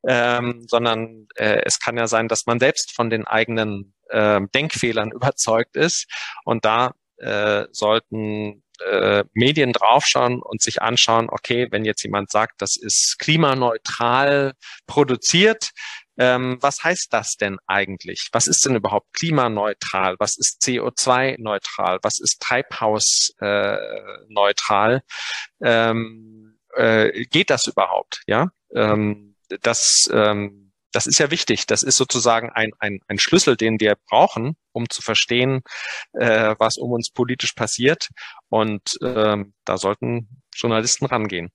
ähm, 0.07 0.65
sondern 0.69 1.27
äh, 1.37 1.63
es 1.65 1.81
kann 1.81 1.97
ja 1.97 2.07
sein, 2.07 2.29
dass 2.29 2.47
man 2.47 2.61
selbst 2.61 2.95
von 2.95 3.11
den 3.11 3.27
eigenen 3.27 3.95
äh, 4.11 4.41
Denkfehlern 4.55 5.11
überzeugt 5.15 5.77
ist 5.77 6.07
und 6.45 6.65
da 6.65 6.95
äh, 7.19 7.67
sollten 7.71 8.63
äh, 8.81 9.25
Medien 9.33 9.73
draufschauen 9.73 10.43
und 10.43 10.61
sich 10.61 10.83
anschauen, 10.83 11.29
okay, 11.31 11.69
wenn 11.71 11.85
jetzt 11.85 12.03
jemand 12.03 12.31
sagt, 12.31 12.61
das 12.61 12.77
ist 12.77 13.19
klimaneutral 13.19 14.53
produziert, 14.87 15.71
ähm, 16.17 16.59
was 16.61 16.85
heißt 16.85 17.13
das 17.13 17.37
denn 17.37 17.59
eigentlich? 17.67 18.29
Was 18.33 18.47
ist 18.47 18.65
denn 18.65 18.77
überhaupt 18.77 19.13
klimaneutral? 19.13 20.15
Was 20.19 20.37
ist 20.37 20.63
CO2-neutral? 20.63 21.99
Was 22.03 22.21
ist 22.21 22.41
Treibhausneutral? 22.41 25.03
Äh, 25.61 25.91
ähm, 25.91 26.59
äh, 26.75 27.25
geht 27.27 27.51
das 27.51 27.67
überhaupt? 27.67 28.23
Ja, 28.27 28.49
ähm, 28.75 29.37
das 29.63 30.09
ähm, 30.13 30.65
das 30.95 31.07
ist 31.07 31.19
ja 31.19 31.31
wichtig. 31.31 31.67
Das 31.67 31.83
ist 31.83 31.97
sozusagen 31.97 32.51
ein, 32.51 32.71
ein, 32.79 33.01
ein 33.09 33.19
Schlüssel, 33.19 33.57
den 33.57 33.81
wir 33.81 33.97
brauchen, 34.09 34.57
um 34.73 34.89
zu 34.89 35.03
verstehen, 35.03 35.63
äh, 36.13 36.55
was 36.59 36.79
um 36.79 36.93
uns 36.93 37.11
politisch 37.11 37.55
passiert. 37.55 38.09
Und 38.49 38.97
ähm, 39.03 39.55
da 39.65 39.77
sollten 39.77 40.29
Journalisten 40.55 41.07
rangehen. 41.07 41.51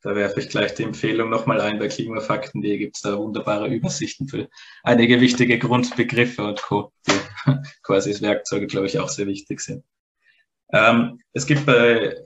Da 0.00 0.14
werfe 0.14 0.40
ich 0.40 0.48
gleich 0.48 0.74
die 0.74 0.84
Empfehlung 0.84 1.28
nochmal 1.28 1.60
ein. 1.60 1.78
Bei 1.78 1.88
Klimafakten.de 1.88 2.78
gibt 2.78 2.96
es 2.96 3.02
da 3.02 3.18
wunderbare 3.18 3.66
Übersichten 3.66 4.28
für 4.28 4.48
einige 4.84 5.20
wichtige 5.20 5.58
Grundbegriffe 5.58 6.44
und 6.44 6.62
Co., 6.62 6.92
die 7.06 7.12
quasi 7.82 8.10
als 8.10 8.22
Werkzeuge, 8.22 8.68
glaube 8.68 8.86
ich, 8.86 9.00
auch 9.00 9.08
sehr 9.08 9.26
wichtig 9.26 9.60
sind. 9.60 9.84
Ähm, 10.72 11.20
es 11.32 11.46
gibt 11.46 11.66
bei 11.66 12.16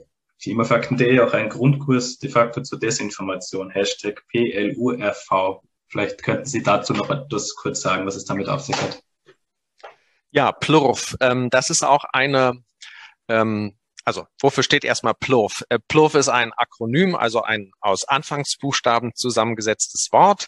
Klimafakten.de 0.41 1.19
auch 1.21 1.33
einen 1.33 1.49
Grundkurs 1.49 2.19
de 2.19 2.29
facto 2.29 2.61
zur 2.61 2.79
Desinformation, 2.79 3.71
Hashtag 3.71 4.23
PLURV. 4.27 5.61
Vielleicht 5.87 6.23
könnten 6.23 6.45
Sie 6.45 6.61
dazu 6.61 6.93
noch 6.93 7.09
etwas 7.09 7.55
kurz 7.55 7.81
sagen, 7.81 8.05
was 8.05 8.15
es 8.15 8.25
damit 8.25 8.49
auf 8.49 8.61
sich 8.61 8.75
hat. 8.75 9.01
Ja, 10.31 10.51
Plurf. 10.51 11.15
Ähm, 11.21 11.49
das 11.49 11.69
ist 11.69 11.83
auch 11.83 12.03
eine 12.11 12.63
ähm, 13.27 13.77
also 14.03 14.27
wofür 14.41 14.63
steht 14.63 14.83
erstmal 14.83 15.13
PLOF? 15.13 15.63
Äh, 15.69 15.79
PLOF 15.87 16.15
ist 16.15 16.29
ein 16.29 16.51
Akronym, 16.53 17.15
also 17.15 17.41
ein 17.41 17.71
aus 17.81 18.05
Anfangsbuchstaben 18.07 19.11
zusammengesetztes 19.15 20.09
Wort, 20.11 20.47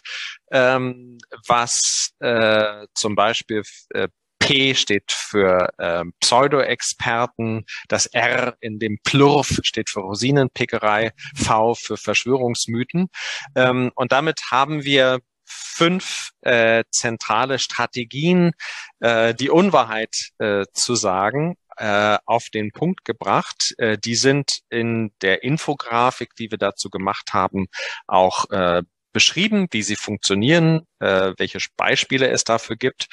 ähm, 0.50 1.18
was 1.46 2.10
äh, 2.20 2.86
zum 2.94 3.14
Beispiel 3.14 3.62
äh, 3.90 4.08
P 4.38 4.74
steht 4.74 5.10
für 5.10 5.70
äh, 5.78 6.04
Pseudo-Experten, 6.20 7.64
das 7.88 8.06
R 8.06 8.56
in 8.60 8.78
dem 8.78 8.98
Plurf 9.02 9.58
steht 9.62 9.90
für 9.90 10.00
Rosinenpickerei, 10.00 11.12
V 11.34 11.74
für 11.74 11.96
Verschwörungsmythen. 11.96 13.08
Ähm, 13.56 13.90
und 13.94 14.12
damit 14.12 14.40
haben 14.50 14.84
wir 14.84 15.20
fünf 15.46 16.30
äh, 16.42 16.84
zentrale 16.90 17.58
Strategien, 17.58 18.52
äh, 19.00 19.34
die 19.34 19.50
Unwahrheit 19.50 20.30
äh, 20.38 20.64
zu 20.72 20.94
sagen, 20.94 21.56
äh, 21.76 22.18
auf 22.26 22.48
den 22.50 22.72
Punkt 22.72 23.04
gebracht. 23.04 23.74
Äh, 23.78 23.98
die 23.98 24.14
sind 24.14 24.60
in 24.70 25.12
der 25.22 25.42
Infografik, 25.42 26.34
die 26.36 26.50
wir 26.50 26.58
dazu 26.58 26.90
gemacht 26.90 27.32
haben, 27.32 27.66
auch 28.06 28.50
äh, 28.50 28.82
beschrieben, 29.12 29.66
wie 29.70 29.82
sie 29.82 29.96
funktionieren, 29.96 30.86
äh, 31.00 31.32
welche 31.38 31.58
Beispiele 31.76 32.28
es 32.28 32.44
dafür 32.44 32.76
gibt. 32.76 33.06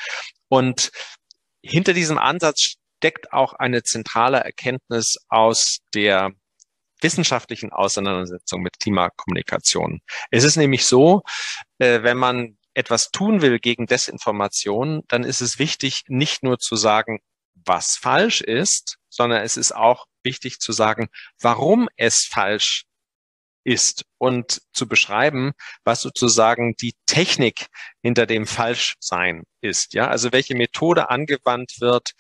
Und 0.50 0.92
hinter 1.64 1.94
diesem 1.94 2.18
Ansatz 2.18 2.76
steckt 2.98 3.32
auch 3.34 3.54
eine 3.54 3.84
zentrale 3.84 4.38
Erkenntnis 4.38 5.18
aus 5.30 5.80
der 5.94 6.32
wissenschaftlichen 7.02 7.72
Auseinandersetzung 7.72 8.62
mit 8.62 8.80
Klimakommunikation. 8.80 10.02
Es 10.32 10.44
ist 10.44 10.56
nämlich 10.56 10.86
so, 10.86 11.24
äh, 11.80 12.02
wenn 12.04 12.18
man 12.18 12.58
etwas 12.74 13.12
tun 13.12 13.42
will 13.42 13.60
gegen 13.60 13.86
Desinformation, 13.86 15.04
dann 15.08 15.24
ist 15.24 15.42
es 15.42 15.60
wichtig, 15.60 16.04
nicht 16.08 16.44
nur 16.44 16.60
zu 16.60 16.76
sagen, 16.76 17.20
was 17.56 17.96
falsch 17.96 18.42
ist, 18.42 18.98
sondern 19.10 19.42
es 19.42 19.58
ist 19.58 19.76
auch 19.76 20.06
wichtig 20.24 20.60
zu 20.60 20.72
sagen, 20.72 21.10
warum 21.40 21.90
es 21.98 22.26
falsch 22.30 22.86
ist 23.64 24.04
und 24.18 24.62
zu 24.74 24.88
beschreiben, 24.88 25.54
was 25.84 26.02
sozusagen 26.02 26.76
die 26.82 26.96
Technik 27.06 27.68
hinter 28.02 28.26
dem 28.26 28.46
Falschsein 28.46 29.44
ist. 29.62 29.94
Ja, 29.94 30.08
also 30.10 30.32
welche 30.32 30.56
Methode 30.56 31.10
angewandt 31.10 31.80
wird, 31.80 32.12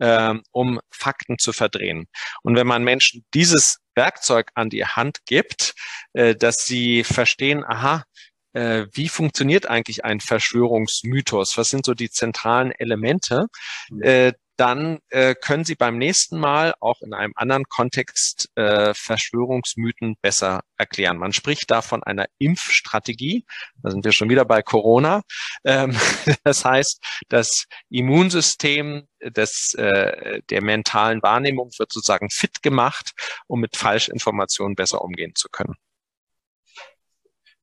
ähm, 0.00 0.42
um 0.52 0.80
Fakten 0.90 1.38
zu 1.38 1.52
verdrehen. 1.52 2.06
Und 2.42 2.56
wenn 2.56 2.66
man 2.66 2.84
Menschen 2.84 3.24
dieses 3.34 3.78
Werkzeug 3.94 4.50
an 4.54 4.70
die 4.70 4.84
Hand 4.84 5.18
gibt, 5.26 5.74
äh, 6.12 6.34
dass 6.34 6.64
sie 6.64 7.04
verstehen, 7.04 7.64
aha, 7.64 8.04
äh, 8.52 8.86
wie 8.92 9.08
funktioniert 9.08 9.66
eigentlich 9.66 10.04
ein 10.04 10.20
Verschwörungsmythos? 10.20 11.56
Was 11.56 11.68
sind 11.68 11.84
so 11.84 11.94
die 11.94 12.10
zentralen 12.10 12.70
Elemente? 12.72 13.46
Mhm. 13.90 14.02
Äh, 14.02 14.32
dann 14.62 15.00
äh, 15.08 15.34
können 15.34 15.64
Sie 15.64 15.74
beim 15.74 15.98
nächsten 15.98 16.38
Mal 16.38 16.74
auch 16.78 17.00
in 17.00 17.14
einem 17.14 17.32
anderen 17.34 17.64
Kontext 17.64 18.48
äh, 18.54 18.94
Verschwörungsmythen 18.94 20.14
besser 20.22 20.60
erklären. 20.76 21.18
Man 21.18 21.32
spricht 21.32 21.68
da 21.72 21.82
von 21.82 22.04
einer 22.04 22.26
Impfstrategie. 22.38 23.44
Da 23.82 23.90
sind 23.90 24.04
wir 24.04 24.12
schon 24.12 24.30
wieder 24.30 24.44
bei 24.44 24.62
Corona. 24.62 25.22
Ähm, 25.64 25.96
das 26.44 26.64
heißt, 26.64 27.02
das 27.28 27.66
Immunsystem 27.90 29.08
des, 29.20 29.74
äh, 29.74 30.42
der 30.48 30.62
mentalen 30.62 31.20
Wahrnehmung 31.24 31.72
wird 31.78 31.90
sozusagen 31.90 32.30
fit 32.30 32.62
gemacht, 32.62 33.14
um 33.48 33.58
mit 33.58 33.76
Falschinformationen 33.76 34.76
besser 34.76 35.02
umgehen 35.02 35.32
zu 35.34 35.48
können. 35.50 35.74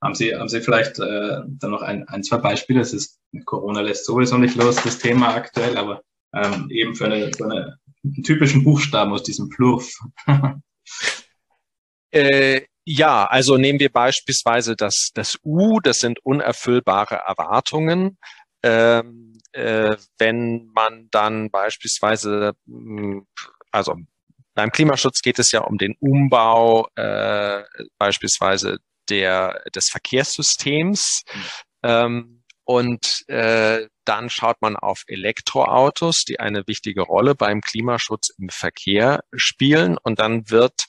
Haben 0.02 0.16
Sie, 0.16 0.36
haben 0.36 0.50
Sie 0.50 0.60
vielleicht 0.60 1.00
äh, 1.00 1.44
dann 1.48 1.72
noch 1.72 1.82
ein, 1.82 2.10
ein, 2.10 2.24
zwei 2.24 2.40
Beispiele? 2.40 2.82
Es 2.82 2.92
ist 2.92 3.22
Corona 3.46 3.80
lässt 3.80 4.04
sowieso 4.04 4.38
nicht 4.38 4.56
los, 4.56 4.76
das 4.84 5.00
Thema 5.00 5.34
aktuell, 5.34 5.78
aber 5.78 6.04
ähm, 6.34 6.68
eben 6.70 6.96
für, 6.96 7.06
eine, 7.06 7.32
für 7.34 7.46
eine, 7.46 7.78
einen 8.04 8.24
typischen 8.24 8.64
Buchstaben 8.64 9.12
aus 9.12 9.24
diesem 9.24 9.50
Plurf. 9.50 9.94
äh, 12.12 12.62
ja, 12.86 13.26
also 13.26 13.58
nehmen 13.58 13.80
wir 13.80 13.92
beispielsweise 13.92 14.76
das, 14.76 15.12
das 15.14 15.38
U, 15.44 15.80
das 15.80 16.00
sind 16.00 16.20
unerfüllbare 16.26 17.16
Erwartungen. 17.16 18.18
Ähm, 18.64 19.40
äh, 19.52 19.96
wenn 20.18 20.68
man 20.74 21.08
dann 21.12 21.50
beispielsweise, 21.50 22.54
hm, 22.66 23.28
also 23.72 23.96
beim 24.56 24.72
Klimaschutz 24.72 25.22
geht 25.22 25.40
es 25.40 25.52
ja 25.52 25.62
um 25.62 25.78
den 25.78 25.96
Umbau 26.00 26.88
äh, 26.96 27.64
beispielsweise 27.98 28.80
der, 29.10 29.64
des 29.74 29.90
Verkehrssystems. 29.90 31.24
Mhm. 31.34 31.42
Ähm, 31.84 32.39
und 32.70 33.28
äh, 33.30 33.88
dann 34.06 34.30
schaut 34.30 34.62
man 34.62 34.76
auf 34.76 35.02
Elektroautos, 35.08 36.24
die 36.24 36.40
eine 36.40 36.68
wichtige 36.68 37.02
Rolle 37.02 37.34
beim 37.34 37.62
Klimaschutz 37.62 38.30
im 38.38 38.50
Verkehr 38.50 39.24
spielen. 39.34 39.98
Und 39.98 40.20
dann 40.20 40.52
wird 40.52 40.86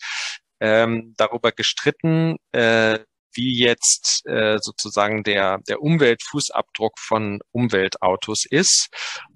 ähm, 0.61 1.15
darüber 1.17 1.53
gestritten, 1.53 2.37
äh, 2.53 2.99
wie 3.33 3.59
jetzt 3.59 4.27
äh, 4.27 4.59
sozusagen 4.61 5.23
der, 5.23 5.61
der 5.69 5.81
Umweltfußabdruck 5.81 6.99
von 6.99 7.41
Umweltautos 7.51 8.45
ist. 8.45 8.91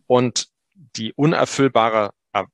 Und 0.07 0.49
die 0.75 1.15
unerfüllbare 1.15 2.11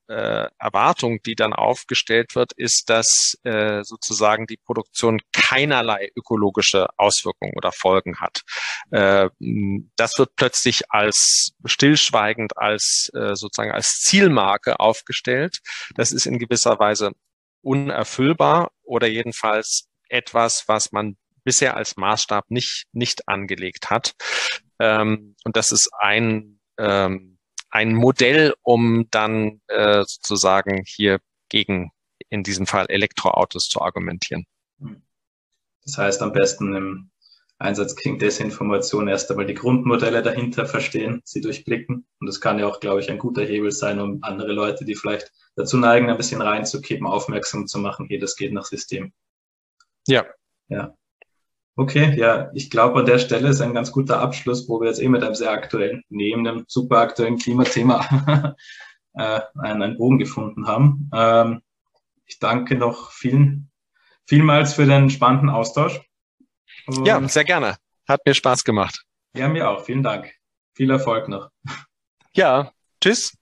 äh, 0.09 0.49
Erwartung, 0.59 1.22
die 1.22 1.35
dann 1.35 1.53
aufgestellt 1.53 2.35
wird, 2.35 2.53
ist, 2.53 2.91
dass 2.91 3.39
äh, 3.45 3.83
sozusagen 3.83 4.47
die 4.47 4.57
Produktion 4.57 5.20
keinerlei 5.33 6.11
ökologische 6.16 6.89
Auswirkungen 6.97 7.53
oder 7.57 7.72
Folgen 7.72 8.20
hat. 8.20 8.43
Äh, 8.91 9.28
das 9.97 10.18
wird 10.18 10.37
plötzlich 10.37 10.91
als 10.91 11.53
stillschweigend, 11.64 12.57
als 12.57 13.11
äh, 13.14 13.35
sozusagen 13.35 13.72
als 13.72 14.01
Zielmarke 14.01 14.81
aufgestellt. 14.81 15.59
Das 15.97 16.12
ist 16.12 16.26
in 16.26 16.39
gewisser 16.39 16.78
Weise 16.78 17.12
unerfüllbar 17.62 18.70
oder 18.83 19.07
jedenfalls 19.07 19.89
etwas, 20.09 20.64
was 20.66 20.93
man 20.93 21.16
bisher 21.45 21.76
als 21.76 21.97
Maßstab 21.97 22.51
nicht, 22.51 22.87
nicht 22.93 23.28
angelegt 23.28 23.91
hat. 23.91 24.14
Ähm, 24.78 25.37
und 25.45 25.57
das 25.57 25.72
ist 25.72 25.91
ein 25.99 26.61
ähm, 26.78 27.39
ein 27.70 27.94
Modell, 27.94 28.54
um 28.62 29.08
dann 29.10 29.60
äh, 29.68 30.04
sozusagen 30.06 30.82
hier 30.86 31.20
gegen 31.48 31.90
in 32.28 32.42
diesem 32.42 32.66
Fall 32.66 32.86
Elektroautos 32.88 33.68
zu 33.68 33.80
argumentieren. 33.80 34.46
Das 35.84 35.98
heißt 35.98 36.22
am 36.22 36.32
besten 36.32 36.74
im 36.74 37.10
Einsatz 37.58 37.94
gegen 37.94 38.18
Desinformation 38.18 39.06
erst 39.08 39.30
einmal 39.30 39.46
die 39.46 39.54
Grundmodelle 39.54 40.22
dahinter 40.22 40.66
verstehen, 40.66 41.20
sie 41.24 41.42
durchblicken. 41.42 42.06
Und 42.18 42.26
das 42.26 42.40
kann 42.40 42.58
ja 42.58 42.66
auch, 42.66 42.80
glaube 42.80 43.00
ich, 43.00 43.10
ein 43.10 43.18
guter 43.18 43.44
Hebel 43.44 43.70
sein, 43.70 44.00
um 44.00 44.22
andere 44.22 44.52
Leute, 44.52 44.84
die 44.84 44.94
vielleicht 44.94 45.30
dazu 45.56 45.76
neigen, 45.76 46.08
ein 46.08 46.16
bisschen 46.16 46.40
reinzukippen, 46.40 47.06
aufmerksam 47.06 47.66
zu 47.66 47.78
machen, 47.78 48.06
hey, 48.08 48.18
das 48.18 48.36
geht 48.36 48.52
nach 48.52 48.64
System. 48.64 49.12
Ja. 50.06 50.24
Ja. 50.68 50.94
Okay, 51.76 52.14
ja, 52.18 52.50
ich 52.54 52.70
glaube, 52.70 53.00
an 53.00 53.06
der 53.06 53.18
Stelle 53.18 53.48
ist 53.48 53.60
ein 53.60 53.74
ganz 53.74 53.92
guter 53.92 54.20
Abschluss, 54.20 54.68
wo 54.68 54.80
wir 54.80 54.88
jetzt 54.88 55.00
eh 55.00 55.08
mit 55.08 55.22
einem 55.22 55.34
sehr 55.34 55.50
aktuellen, 55.50 56.02
neben 56.08 56.44
dem 56.44 56.64
super 56.68 56.98
aktuellen 56.98 57.38
Klimathema 57.38 58.56
äh, 59.14 59.40
einen, 59.58 59.82
einen 59.82 59.96
Bogen 59.96 60.18
gefunden 60.18 60.66
haben. 60.66 61.10
Ähm, 61.14 61.62
ich 62.26 62.38
danke 62.38 62.76
noch 62.76 63.12
vielen, 63.12 63.70
vielmals 64.26 64.74
für 64.74 64.86
den 64.86 65.10
spannenden 65.10 65.50
Austausch. 65.50 66.00
Und 66.86 67.06
ja, 67.06 67.26
sehr 67.28 67.44
gerne. 67.44 67.76
Hat 68.06 68.20
mir 68.26 68.34
Spaß 68.34 68.64
gemacht. 68.64 69.04
Ja, 69.34 69.48
mir 69.48 69.68
auch. 69.70 69.84
Vielen 69.84 70.02
Dank. 70.02 70.32
Viel 70.74 70.90
Erfolg 70.90 71.28
noch. 71.28 71.50
Ja, 72.34 72.72
tschüss. 73.00 73.39